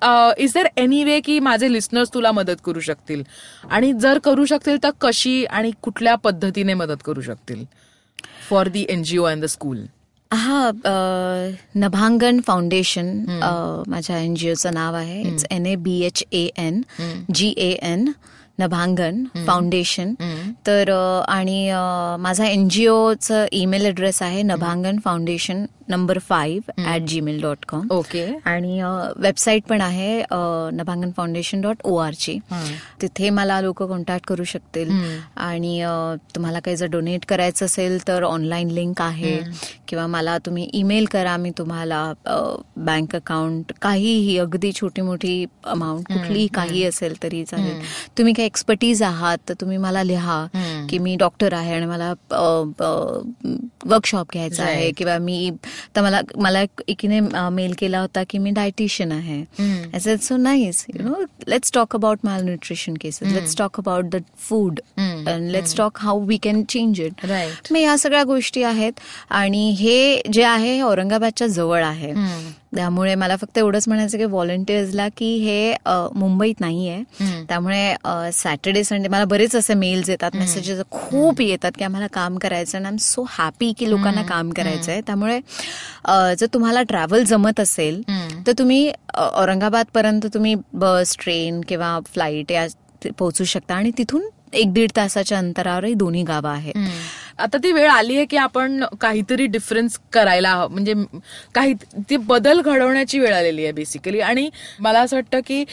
इज 0.44 0.54
देर 0.54 0.68
एनी 0.78 1.04
वे 1.04 1.20
की 1.22 1.40
माझे 1.40 1.72
लिस्नर्स 1.74 2.14
तुला 2.14 2.32
मदत 2.32 2.62
करू 2.66 2.80
शकतील? 2.80 3.24
आणि 3.70 3.92
जर 4.02 4.20
करू 4.24 4.46
शकतील 4.46 4.78
तर 4.84 4.90
कशी 5.02 5.44
आणि 5.46 5.72
कुठल्या 5.82 6.16
पद्धतीने 6.16 6.74
मदत 6.74 7.04
करू 7.06 7.22
शकतील? 7.22 7.64
For 8.50 8.68
the 8.68 8.86
NGO 8.90 9.24
and 9.24 9.44
the 9.44 9.46
school 9.50 9.84
हा 10.32 10.68
अ, 10.68 10.92
नभांगन 11.76 12.40
फाउंडेशन 12.48 13.08
माझ्या 13.88 14.18
एनजीओचं 14.18 14.74
नाव 14.74 14.96
आहे. 14.96 15.22
It's 15.22 15.46
N 15.52 15.66
A 15.66 15.76
B 15.76 16.00
H 16.02 16.24
A 16.32 16.48
N 16.58 16.82
G 17.34 17.54
A 17.58 17.70
N 17.84 18.12
Nabhangan 18.60 19.24
Foundation. 19.46 20.14
तर 20.68 20.90
आणि 21.28 21.72
माझा 22.20 22.46
एनजीओचं 22.46 23.46
ईमेल 23.52 23.86
ॲड्रेस 23.86 24.22
आहे 24.22 24.42
Nabhangan 24.44 24.98
Foundation 25.06 25.66
number 25.90 26.18
five 26.28 26.84
at 26.94 27.02
Gmail 27.10 27.42
dot 27.42 27.66
com. 27.70 27.88
Okay. 27.92 28.26
आणि 28.46 28.82
वेबसाईट 29.18 29.64
पण 29.70 29.82
आहे 29.82 30.22
Nabhangan 30.74 31.10
Foundation 31.18 31.62
dot 31.62 31.82
O 31.84 31.96
R 31.98 32.14
G. 32.20 32.38
तिथे 33.02 33.30
मला 33.30 33.60
लोक 33.62 33.82
कॉन्टॅक्ट 33.84 34.28
करू 34.28 34.44
शकतील. 34.44 34.92
आणि 35.38 35.82
तुम्हाला 36.36 36.60
काही 36.60 36.78
जर 36.78 36.88
डोनेट 36.92 37.26
करायचं 37.30 37.66
असेल 37.66 37.98
तर 38.08 38.24
ऑनलाईन 38.24 38.72
लिंक 38.72 39.02
आहे 39.02 39.38
किंवा 39.88 40.06
मला 40.08 40.38
तुम्ही 40.46 40.70
ईमेल 40.74 41.06
करा 41.12 41.36
मी 41.38 41.52
तुम्हाला 41.58 42.02
बँक 42.78 43.16
अकाउंट 43.16 43.72
काहीही 43.82 44.38
अगदी 44.40 44.72
छोटी 44.74 45.02
मोठी 45.02 45.46
अमाऊंट 45.66 46.08
कुठलीही 46.08 46.48
काही 46.54 46.84
असेल 46.86 47.22
तरी 47.24 47.44
चालेल. 47.46 47.82
तुम्ही 48.18 48.34
काही 48.34 48.50
एक्सपर्टीज 48.52 49.04
आहात 49.04 49.38
तर 49.50 49.54
तुम्ही 49.54 49.78
मला 49.78 50.04
लिहा 50.04 50.46
की 50.90 50.98
मी 50.98 51.16
डॉक्टर 51.16 51.54
आहे 51.54 51.74
आणि 51.76 51.86
मला 51.86 52.14
वर्कशॉप 53.86 54.28
घ्यायचा 54.34 54.64
आहे. 54.64 54.92
किंवा 54.92 55.18
मी 55.18 55.52
तर 55.96 56.02
मला 56.02 56.22
मला 56.38 56.62
एक- 56.62 56.84
एकीने 56.88 57.20
मेल 57.50 57.74
केला 57.78 58.00
होता 58.00 58.24
की 58.30 58.38
मी 58.38 58.50
डायटिशियन 58.50 59.12
आहे. 59.12 59.44
So 60.18 60.38
nice 60.38 60.86
you 60.90 61.04
know 61.04 61.14
let's 61.48 61.72
talk 61.74 61.96
about 61.96 62.20
malnutrition 62.44 62.94
cases 63.02 63.28
let's 63.34 63.58
talk 63.58 63.80
about 63.80 64.06
the 64.06 64.16
food 64.38 64.80
and 65.28 65.52
let's 65.52 65.76
talk 65.78 65.98
how 65.98 66.26
we 66.26 66.38
can 66.38 66.64
change 66.64 67.02
it 67.02 67.26
मग 67.72 67.78
या 67.78 67.98
सगळ्या 67.98 68.24
गोष्टी 68.24 68.64
आहेत 68.64 68.94
आणि 69.30 69.70
हे 69.70 70.22
जे 70.34 70.44
आहे 70.44 70.74
हे 70.76 70.82
औरंगाबादच्या 70.82 71.48
जवळ 71.48 71.84
आहे. 71.84 72.12
त्यामुळे 72.76 73.16
मला 73.16 73.36
फक्त 73.36 73.58
एवढंच 73.58 73.88
म्हणायचं 73.88 74.18
की 74.18 74.26
व्हॉलंटियर्सला 74.26 75.08
की 75.18 75.34
हे 75.38 75.74
मुंबईत 76.16 76.60
नाहीये. 76.60 77.02
त्यामुळे 77.48 77.94
सॅटर्डे 78.34 78.84
संडे 78.84 79.08
मला 79.08 79.26
बरेच 79.26 79.56
असे 79.56 79.74
मेल्स 79.74 80.10
येतात 80.10 80.36
मेसेजेस 80.36 80.80
खूप 80.92 81.42
येतात 81.42 81.72
की 81.78 81.84
आम्हाला 81.84 82.08
काम 82.08 82.38
करायचं 82.38 82.78
आणि 82.78 82.86
आय 82.86 82.92
एम 82.92 82.98
सो 82.98 83.26
हॅपी 83.30 83.72
की 83.78 83.90
लोकांना 83.90 84.22
काम 84.28 84.50
करायचं 84.50 84.92
आहे 84.92 85.02
त्यामुळे 85.02 85.40
जर 86.40 86.46
तुम्हाला 86.54 86.82
ट्रॅव्हल 86.84 87.24
जमत 87.24 87.60
असेल 87.60 88.02
तर 88.48 88.52
तुम्ही 88.60 88.88
अ, 89.14 89.28
औरंगाबाद 89.34 89.86
पर्यंत 89.94 90.26
तुम्ही 90.34 90.56
बस 90.74 91.16
ट्रेन 91.20 91.62
किंवा 91.62 92.00
फ्लाईट 92.14 92.52
या 92.52 92.68
पोहोचू 93.18 93.44
शकता. 93.44 93.76
आणि 93.76 93.92
तिथून 93.98 94.30
एक 94.54 94.74
दीड 94.74 94.92
तासाच्या 94.96 95.38
अंतरावरही 95.38 95.94
दोन्ही 95.94 96.24
गावं 96.24 96.50
आहेत. 96.50 96.78
आता 97.42 97.58
ती 97.64 97.72
वेळ 97.72 97.90
आली 97.90 98.16
आहे 98.16 98.26
की 98.26 98.38
आपण 98.38 98.84
काहीतरी 99.02 99.46
डिफरन्स 99.48 99.98
करायला 100.14 100.50
हवं. 100.52 100.72
म्हणजे 100.72 100.94
काही 101.56 101.74
ती 102.10 102.18
बदल 102.18 102.62
घडवण्याची 102.62 103.20
वेळ 103.20 103.34
आलेली 103.36 103.64
आहे 103.64 103.72
बेसिकली 103.74 104.20
आणि 104.22 104.50
मला 104.80 105.00
असं 105.00 105.16
वाटतं 105.16 105.40
की 105.48 105.64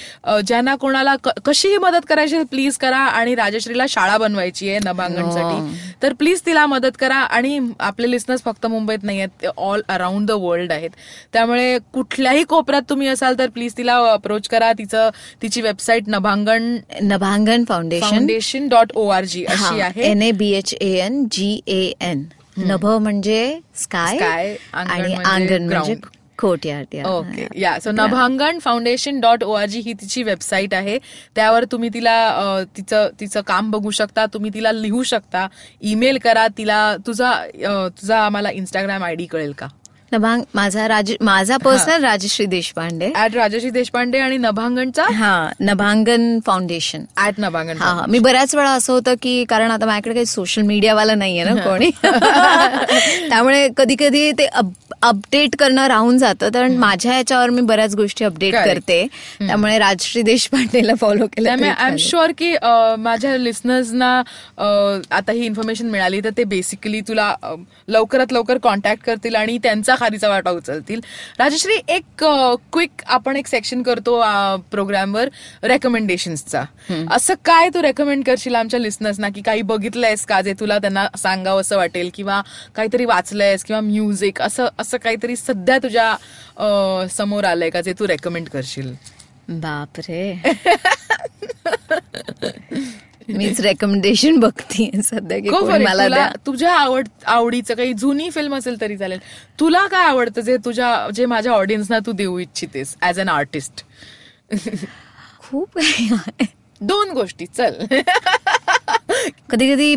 ज्यांना 0.47 0.75
कोणाला 0.77 1.15
कशीही 1.45 1.79
मदत 1.79 2.07
करायची 2.09 2.43
प्लीज 2.51 2.77
करा. 2.79 2.99
आणि 2.99 3.35
राजश्रीला 3.35 3.85
शाळा 3.89 4.17
बनवायची 4.19 4.69
आहे 4.71 4.79
नभांगणसाठी 4.85 5.77
तर 6.03 6.13
प्लीज 6.19 6.41
तिला 6.47 6.67
मदत 6.67 6.97
करा. 7.01 7.17
आणि 7.17 7.59
आपले 7.81 8.11
लिस्नर्स 8.11 8.43
फक्त 8.45 8.67
मुंबईत 8.67 9.03
नाही 9.03 9.19
आहेत 9.19 9.43
ते 9.43 9.49
ऑल 9.57 9.83
अराउंड 9.89 10.27
द 10.29 10.33
वर्ल्ड 10.41 10.73
आहेत. 10.73 10.91
त्यामुळे 11.33 11.79
कुठल्याही 11.95 12.45
कोपऱ्यात 12.45 12.83
तुम्ही 12.91 13.09
असाल 13.09 13.39
तर 13.39 13.49
प्लीज 13.51 13.77
तिला 13.77 13.97
अप्रोच 14.13 14.49
करा. 14.49 14.73
तिचं 14.79 15.09
तिची 15.43 15.61
website 15.63 16.09
Nabhangan 16.09 16.77
Nabhangan 17.03 17.65
Foundation 17.69 18.07
Foundation 18.07 18.69
dot 18.69 18.93
O 18.95 19.07
R 19.09 19.25
G 19.25 19.45
अशी 19.45 19.81
आहे 19.81 20.11
N 20.11 20.23
A 20.23 20.31
B 20.33 20.51
H 20.53 20.75
A 20.75 20.91
N 20.99 21.25
G 21.33 21.58
A 21.67 21.93
N 22.01 22.25
नभ 22.59 22.87
म्हणजे 22.87 23.59
स्काय 23.75 24.19
आणि 24.73 24.89
म्हणजे 25.15 25.15
अंगण 25.25 25.69
म्हणजे 25.69 25.95
ओके 27.07 27.47
या. 27.61 27.79
So 27.81 27.91
Nabhangan 27.91 28.59
Foundation 28.59 29.19
dot 29.21 29.45
O 29.45 29.53
R 29.53 29.67
G 29.67 29.81
ही 29.81 29.93
तिची 29.93 30.23
वेबसाईट 30.23 30.75
आहे. 30.75 30.99
त्यावर 31.37 31.65
तुम्ही 31.73 31.89
तिला 31.95 32.65
तिचं 32.77 33.09
तिचं 33.21 33.41
काम 33.41 33.71
बघू 33.71 33.91
शकता 33.91 34.27
तुम्ही 34.27 34.51
तिला 34.55 34.73
लिहू 34.73 35.03
शकता. 35.03 35.47
ईमेल 35.83 36.19
करा 36.19 36.47
तिला 36.59 36.97
तुझा 37.07 37.33
तुझा 38.01 38.19
आम्हाला 38.19 38.51
इंस्टाग्राम 38.51 39.05
आयडी 39.05 39.27
कळेल 39.27 39.53
का? 39.53 39.69
नभांग 40.13 40.43
माझा 40.55 40.87
राज 40.89 41.13
माझा 41.21 41.57
पर्सनल 41.57 42.05
राजश्री 42.05 42.45
देशपांडे. 42.47 43.11
ऍट 43.17 43.35
राजश्री 43.37 43.71
देशपांडे 43.71 44.19
आणि 44.19 44.37
नभांगणचा? 44.37 45.05
हा 45.15 45.33
नभांगन 45.61 46.39
फाउंडेशन 46.47 47.05
ऍट 47.27 47.35
नभांगण 47.39 47.77
हा 47.77 47.93
हा. 47.95 48.05
मी 48.09 48.19
बऱ्याच 48.19 48.55
वेळा 48.55 48.71
असं 48.71 48.93
होतं 48.93 49.15
की 49.23 49.45
कारण 49.45 49.71
आता 49.71 49.87
माझ्याकडे 49.87 50.15
काही 50.15 50.27
सोशल 50.27 50.63
मीडियावाला 50.63 51.15
नाहीये 51.15 51.45
ना 51.45 51.55
कोणी. 51.63 51.91
त्यामुळे 53.29 53.69
कधी 53.77 53.97
कधी 53.99 54.31
ते 54.33 54.47
अपडेट 55.03 55.57
करणं 55.59 55.87
राहून 55.87 56.19
जातं. 56.19 56.49
तर 56.55 56.67
माझ्या 56.69 57.17
याच्यावर 57.17 57.51
मी 57.51 57.61
बऱ्याच 57.63 57.95
गोष्टी 57.95 58.25
अपडेट. 58.25 58.55
करते. 58.55 59.07
त्यामुळे 59.41 59.79
राजश्री 59.79 60.23
देशपांडेला 60.23 60.95
फॉलो 61.01 61.27
केलं 61.27 61.51
आय 61.51 61.89
एम. 61.89 61.97
शुअर 61.99 62.33
की 62.39 62.55
माझ्या 62.99 63.37
लिस्नर्सना 63.37 64.11
आता 65.17 65.33
ही 65.33 65.45
इन्फॉर्मेशन 65.47 65.91
मिळाली 65.91 66.21
तर 66.21 66.31
ते 66.37 66.45
बेसिकली 66.45 67.01
तुला 67.01 67.35
लवकरात 67.89 68.33
लवकर 68.33 68.59
कॉन्टॅक्ट 68.59 69.05
करतील 69.05 69.35
आणि 69.35 69.59
त्यांचा 69.63 69.95
खारीचा 69.99 70.29
वाटा 70.29 70.51
उचलतील. 70.51 71.01
राजश्री 71.39 71.73
एक 71.89 72.25
क्विक 72.73 72.91
आपण 73.07 73.37
एक 73.37 73.47
सेक्शन 73.47 73.83
करतो 73.83 74.23
प्रोग्रामवर 74.71 75.29
रेकमेंडेशन्सचा 75.63 76.65
असं 77.11 77.35
काय 77.45 77.69
तू 77.69 77.83
रेकमेंड 77.83 78.25
करशील 78.25 78.55
आमच्या 78.55 78.81
लिस्नर्सना 78.81 79.29
की 79.29 79.43
काही 79.43 79.63
बघितलंयस 79.63 80.27
का 80.27 80.41
जे 80.41 80.55
तुला 80.61 80.79
त्यांना 80.79 81.07
सांगावं 81.19 81.61
असं 81.61 81.77
वाटेल 81.77 82.11
किंवा 82.15 82.43
काहीतरी 82.75 83.05
वाचलंयस 83.05 83.65
किंवा 83.65 83.81
म्युझिक 83.81 84.43
असं 84.43 84.67
असं 84.79 84.99
काहीतरी 84.99 85.37
सध्या 85.37 85.79
तुझ्या 85.79 87.07
समोर 87.11 87.45
आलंय 87.45 87.71
का 87.71 87.81
जे 87.81 87.93
तू 87.99 88.09
रेकमेंड 88.09 88.49
करशील? 88.49 88.95
बापरे. 89.49 90.43
मीच 93.29 93.61
रेकमेंडेशन 93.61 94.39
बघते 94.41 94.91
सध्या 95.05 95.39
की. 95.39 95.49
मला 95.79 96.29
तुझ्या 96.47 96.73
आवड 96.75 97.09
आवडीचं 97.27 97.75
काही 97.75 97.93
जुनी 97.93 98.29
फिल्म 98.31 98.55
असेल 98.57 98.81
तरी 98.81 98.97
चालेल. 98.97 99.19
तुला 99.61 99.87
काय 99.87 100.05
आवडतं 100.05 100.41
जे 100.41 100.57
तुझ्या 100.65 101.09
जे 101.15 101.27
माझ्या 101.27 101.53
ऑडियन्सना 101.53 101.99
तू 102.07 102.13
देऊ 102.13 102.39
इच्छितेस 102.39 102.95
ऍज 103.03 103.21
अन 103.21 103.29
आर्टिस्ट 103.29 103.85
खूप 105.41 105.79
दोन 106.81 107.11
गोष्टी 107.13 107.47
चल. 107.47 107.85
कधी 109.51 109.75
कधी 109.75 109.95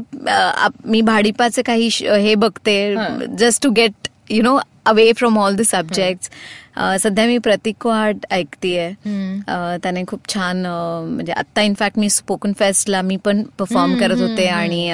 मी 0.85 1.01
भाडीपाचे 1.01 1.61
काही 1.61 1.89
हे 2.01 2.35
बघते 2.35 2.95
just 3.39 3.63
to 3.63 3.69
get 3.75 4.07
you 4.29 4.43
know 4.43 4.59
away 4.85 5.11
from 5.17 5.37
all 5.39 5.55
the 5.55 5.61
subject 5.61 6.29
सध्या 6.99 7.25
मी 7.25 7.37
प्रतीक 7.37 7.75
कुहाड 7.81 8.17
ऐकतीये. 8.31 8.91
त्याने 9.81 10.03
खूप 10.07 10.27
छान 10.33 10.65
म्हणजे 10.65 11.31
आता 11.31 11.61
इनफॅक्ट 11.61 11.99
मी 11.99 12.09
स्पोकन 12.09 12.53
फेस्टला 12.59 13.01
मी 13.01 13.15
पण 13.25 13.43
परफॉर्म 13.59 13.95
करत 13.99 14.21
होते 14.21 14.47
आणि 14.47 14.91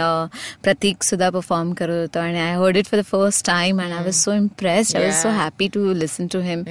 प्रतीक 0.64 1.04
सुद्धा 1.04 1.30
परफॉर्म 1.30 1.74
करत 1.74 2.02
होतो 2.02 2.20
आणि 2.20 2.40
I 2.40 2.56
heard 2.56 2.78
it 2.78 2.86
for 2.86 3.00
the 3.00 3.04
first 3.06 3.46
time 3.48 3.82
and 3.82 3.94
I 3.94 4.04
was 4.04 4.16
so 4.16 4.34
impressed 4.34 4.98
I 4.98 5.04
was 5.04 5.14
so. 5.16 5.30
Happy 5.30 5.68
to 5.74 5.94
listen 5.94 6.28
to 6.34 6.40
him. 6.42 6.64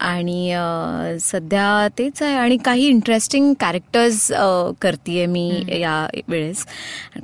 आणि 0.00 1.18
सध्या 1.22 1.88
तेच 1.98 2.22
आहे 2.22 2.34
आणि 2.36 2.56
काही 2.64 2.86
इंटरेस्टिंग 2.88 3.52
कॅरेक्टर्स 3.60 4.30
करतीये 4.80 5.26
मी 5.26 5.50
या 5.80 6.06
वेळेस. 6.28 6.66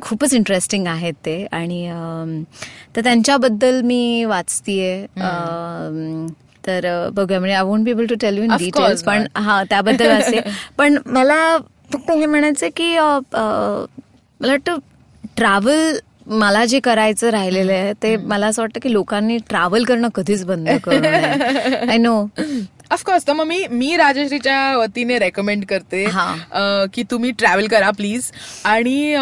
खूपच 0.03 0.35
इंटरेस्टिंग 0.35 0.87
आहेत 0.87 1.15
ते 1.27 1.45
आणि 1.53 1.87
तर 2.97 3.01
त्यांच्याबद्दल 3.01 3.81
मी 3.85 4.25
वाचतीये. 4.25 5.07
तर 6.67 7.09
बघूया. 7.13 7.39
म्हणजे 7.41 7.55
I 7.57 7.63
won't 7.63 7.85
be 7.85 7.91
able 7.91 8.07
to 8.07 8.15
tell 8.21 8.39
you 8.39 8.45
in 8.45 8.57
details 8.59 9.03
पण. 9.03 9.27
हा 9.37 9.63
त्याबद्दल 9.71 10.11
असे 10.11 10.41
पण 10.79 10.97
मला 11.07 11.57
फक्त 11.93 12.11
हे 12.11 12.27
म्हणायचं 12.27 12.69
की 12.77 12.95
मला 12.97 13.87
वाटतं 14.41 14.79
ट्रॅव्हल 15.37 15.97
मला 16.27 16.65
जे 16.65 16.79
करायचं 16.81 17.31
राहिलेलं 17.31 17.73
आहे 17.73 17.93
ते 18.03 18.17
मला 18.17 18.47
असं 18.47 18.63
वाटतं 18.63 18.81
की 18.81 18.93
लोकांनी 18.93 19.37
ट्रॅव्हल 19.49 19.85
करणं 19.85 20.09
कधीच 20.15 20.45
बंद 20.45 20.69
करू 20.85 21.07
आय 21.91 21.97
नो 21.97 22.25
ऑफकोर्स 22.93 23.27
तर 23.27 23.33
मग 23.33 23.45
मी 23.47 23.67
मी 23.71 23.97
राजश्रीच्या 23.97 24.77
वतीने 24.77 25.19
रेकमेंड 25.19 25.65
करते 25.67 26.05
हा. 26.05 26.25
की 26.95 27.03
तुम्ही 27.11 27.31
ट्रॅव्हल 27.31 27.67
करा 27.67 27.91
प्लीज 27.91 28.31
आणि 28.65 29.17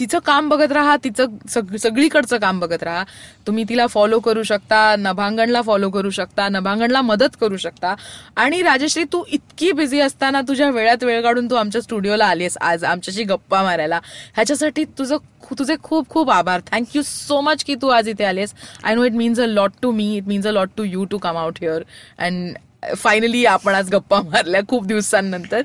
तिचं 0.00 0.18
काम 0.18 0.48
बघत 0.48 0.72
राहा 0.72 0.96
तिचं 1.04 1.36
सग- 1.50 1.76
सगळीकडचं 1.76 2.38
काम 2.38 2.60
बघत 2.60 2.82
राहा. 2.82 3.04
तुम्ही 3.46 3.64
तिला 3.68 3.86
फॉलो 3.86 4.18
करू 4.20 4.42
शकता 4.42 4.94
नभांगणला 4.98 5.62
फॉलो 5.62 5.90
करू 5.90 6.10
शकता 6.10 6.48
नभांगणला 6.48 7.02
मदत 7.02 7.36
करू 7.40 7.56
शकता. 7.56 7.94
आणि 8.36 8.62
राजश्री 8.62 9.04
तू 9.12 9.22
इतकी 9.32 9.70
बिझी 9.72 10.00
असताना 10.00 10.40
तुझ्या 10.48 10.70
वेळात 10.70 11.04
वेळ 11.04 11.22
काढून 11.22 11.50
तू 11.50 11.54
आमच्या 11.54 11.82
स्टुडिओला 11.82 12.26
आलीस 12.26 12.56
आज 12.60 12.84
आमच्याशी 12.84 13.24
गप्पा 13.24 13.62
मारायला. 13.62 14.00
ह्याच्यासाठी 14.34 14.84
तुझं 14.98 15.16
तुझे 15.58 15.74
खूप 15.82 16.08
खूप 16.10 16.30
आभार. 16.30 16.60
थँक्यू 16.72 17.02
सो 17.04 17.40
मच 17.40 17.64
की 17.64 17.74
तू 17.82 17.88
आज 17.88 18.08
इथे 18.08 18.24
आलीस 18.24 18.54
I 18.84 18.94
know 18.94 19.04
it 19.04 19.12
means 19.12 19.40
a 19.40 19.46
lot 19.46 19.72
to 19.82 19.90
me 19.92 20.14
it 20.16 20.24
means 20.26 20.46
a 20.46 20.50
lot 20.50 20.70
to 20.76 20.84
you 20.84 21.04
to 21.04 21.18
come 21.18 21.36
out 21.36 21.58
here 21.60 21.82
and 22.18 22.56
finally 22.94 23.44
आपण 23.44 23.74
आज 23.74 23.90
गप्पा 23.90 24.20
मारल्या 24.22 24.60
खूप 24.68 24.86
दिवसांनंतर. 24.86 25.62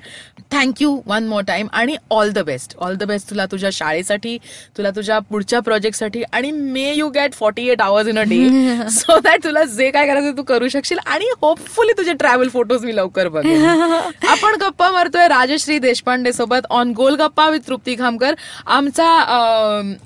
Thank you 0.52 1.02
one 1.06 1.28
more 1.28 1.44
time 1.44 1.68
आणि 1.74 1.96
all 2.12 2.32
the 2.32 2.40
best 2.40 2.76
all 2.78 2.96
the 2.96 3.04
best 3.04 3.30
तुला 3.30 3.46
तुझ्या 3.46 3.70
शाळेसाठी 3.74 4.38
तुला 4.78 4.90
तुझ्या 4.90 5.20
पुढच्या 5.20 5.60
प्रोजेक्टसाठी 5.60 6.24
आणि 6.34 6.52
may 6.52 6.94
you 6.94 7.10
get 7.10 7.34
forty 7.34 7.68
eight 7.68 7.82
hours 7.82 8.08
in 8.08 8.20
a 8.20 8.24
day 8.24 8.90
so 8.90 9.20
that 9.20 9.44
तुला 9.44 9.64
जे 9.64 9.90
काय 9.92 10.08
करायचं 10.08 10.38
तू 10.38 10.44
करू 10.44 10.68
शकशील 10.68 10.98
आणि 11.06 11.26
होपफुली 11.42 11.94
तुझे 11.98 12.14
ट्रॅव्हल 12.14 12.50
फोटोज 12.50 12.86
मी 12.86 12.96
लवकर 12.96 13.28
बघेन. 13.28 13.66
आपण 14.28 14.56
गप्पा 14.62 14.90
मारतोय 14.92 15.28
राजश्री 15.28 15.78
देशपांडे 15.80 16.34
सोबत 16.34 16.66
on 16.70 16.92
goal 16.92 17.16
Gappa 17.16 17.50
with 17.50 17.60
Trupti 17.68 17.96
Khamkar. 17.96 18.34
आमचा 18.66 19.08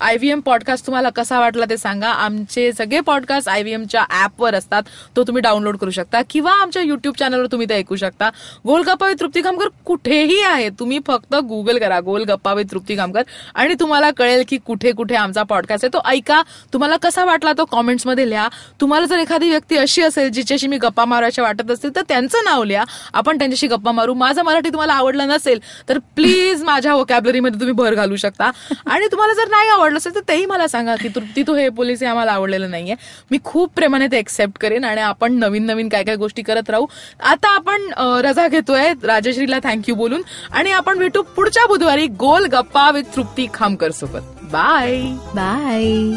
आय 0.02 0.18
व्ही 0.18 0.32
एम 0.32 0.40
पॉडकास्ट 0.40 0.86
तुम्हाला 0.88 1.10
कसा 1.10 1.40
वाटला 1.40 1.66
ते 1.70 1.78
सांगा. 1.78 2.10
आमचे 2.10 2.72
सगळे 2.72 3.00
पॉडकास्ट 3.00 3.50
आय 3.50 3.62
व्ही 3.62 3.74
एमच्या 3.74 4.06
ऍपवर 4.24 4.56
असतात. 4.56 4.84
तो 5.16 5.24
तुम्ही 5.24 5.42
डाउनलोड 5.42 5.78
करू 5.78 5.92
शकता 5.92 6.22
किंवा 6.30 6.52
आमच्या 6.52 6.82
युट्यूब 6.82 7.16
चॅनलवर 7.20 7.46
तुम्ही 7.46 7.70
ते 7.70 7.74
ऐकू 7.74 7.96
शकता. 7.96 8.30
गोल 8.68 8.82
गप्पा 8.82 9.08
विथ 9.08 9.16
तृप्ती 9.20 9.42
खामकर 9.42 9.68
कुठेही 9.86 10.35
आहे 10.42 10.70
तुम्ही 10.80 11.00
फक्त 11.08 11.36
गुगल 11.36 11.78
करा 11.78 12.00
गोल 12.00 12.24
गप्पा 12.24 12.54
विथ 12.54 12.66
तृप्ती 12.72 12.96
कामकर 12.96 13.22
आणि 13.56 13.76
तुम्हाला 13.80 14.10
कळेल 14.12 14.44
की 14.50 14.58
कुठे 14.66 14.92
कुठे 14.92 15.16
आमचा 15.16 15.44
पॉडकास्ट 15.44 15.86
आहे. 15.86 15.94
तो 15.94 16.02
ऐका 16.10 16.42
तुम्हाला 16.74 16.98
कसा 17.04 17.26
वाटला 17.26 17.54
तो 17.58 17.66
कॉमेंट्समध्ये 17.66 18.30
लिहा. 18.30 18.48
तुम्हाला 18.82 19.06
जर 19.06 19.20
एखादी 19.20 19.50
व्यक्ती 19.50 19.78
अशी 19.78 20.02
असेल 20.02 20.30
जिच्याशी 20.30 20.68
मी 20.68 20.78
गप्पा 20.78 21.06
मारायच्या 21.06 21.44
वाटत 21.44 21.72
असतील 21.72 21.96
तर 21.96 22.02
त्यांचं 22.08 22.44
नाव 22.46 22.64
लिहा. 22.64 22.84
आपण 23.14 23.38
त्यांच्याशी 23.38 23.68
गप्पा 23.68 23.92
मारू. 23.92 24.14
माझं 24.14 24.44
मराठी 24.44 24.70
तुम्हाला 24.70 24.94
आवडलं 24.94 25.28
नसेल 25.28 25.60
तर 25.90 25.98
प्लीज 26.16 26.64
माझ्या 26.64 26.94
वोकॅबलरीमध्ये 26.96 27.60
तुम्ही 27.60 27.74
भर 27.74 27.94
घालू 27.94 28.16
शकता. 28.16 28.52
आणि 28.86 29.08
तुम्हाला 29.12 29.34
जर 29.34 29.50
नाही 29.52 29.70
आवडलं 29.70 29.98
असेल 29.98 30.16
तर 30.16 30.22
तेही 30.28 30.46
मला 30.46 30.68
सांगा 30.68 30.96
की 30.96 31.10
तृप्ती 31.16 31.44
तू 31.48 31.56
हे 31.56 31.68
पोलीस 31.70 32.02
हे 32.04 32.08
आम्हाला 32.08 32.32
आवडलेलं 32.32 32.72
नाहीये. 32.72 32.96
मी 33.32 33.38
खूप 33.44 33.72
प्रेमाने 33.76 34.08
ते 34.08 34.18
एक्सेप्ट 34.18 34.58
करेन 34.58 34.84
आणि 34.84 35.02
आपण 35.02 35.34
नवीन 35.34 35.66
नवीन 35.66 35.90
काय 35.90 36.04
काय 36.04 36.16
गोष्टी 36.16 36.42
करत 36.42 36.70
राहू. 36.70 36.86
आता 37.24 37.56
आपण 37.56 37.90
रजा 38.26 38.48
घेतोय. 38.48 38.94
राजश्रीला 39.04 39.60
थँक्यू 39.64 39.96
बोलून. 39.96 40.22
आणि 40.52 40.72
आपण 40.72 41.00
भेटू 41.00 41.22
पुढच्या 41.22 41.66
बुधवारी 41.66 42.08
गोल 42.08 42.46
गप्पा 42.46 42.92
विथ 42.92 43.04
तृप्ती 43.16 43.48
खामकर 43.54 43.92
सोबत. 43.92 44.20
बाय. 44.44 45.02
बाय. 45.36 46.12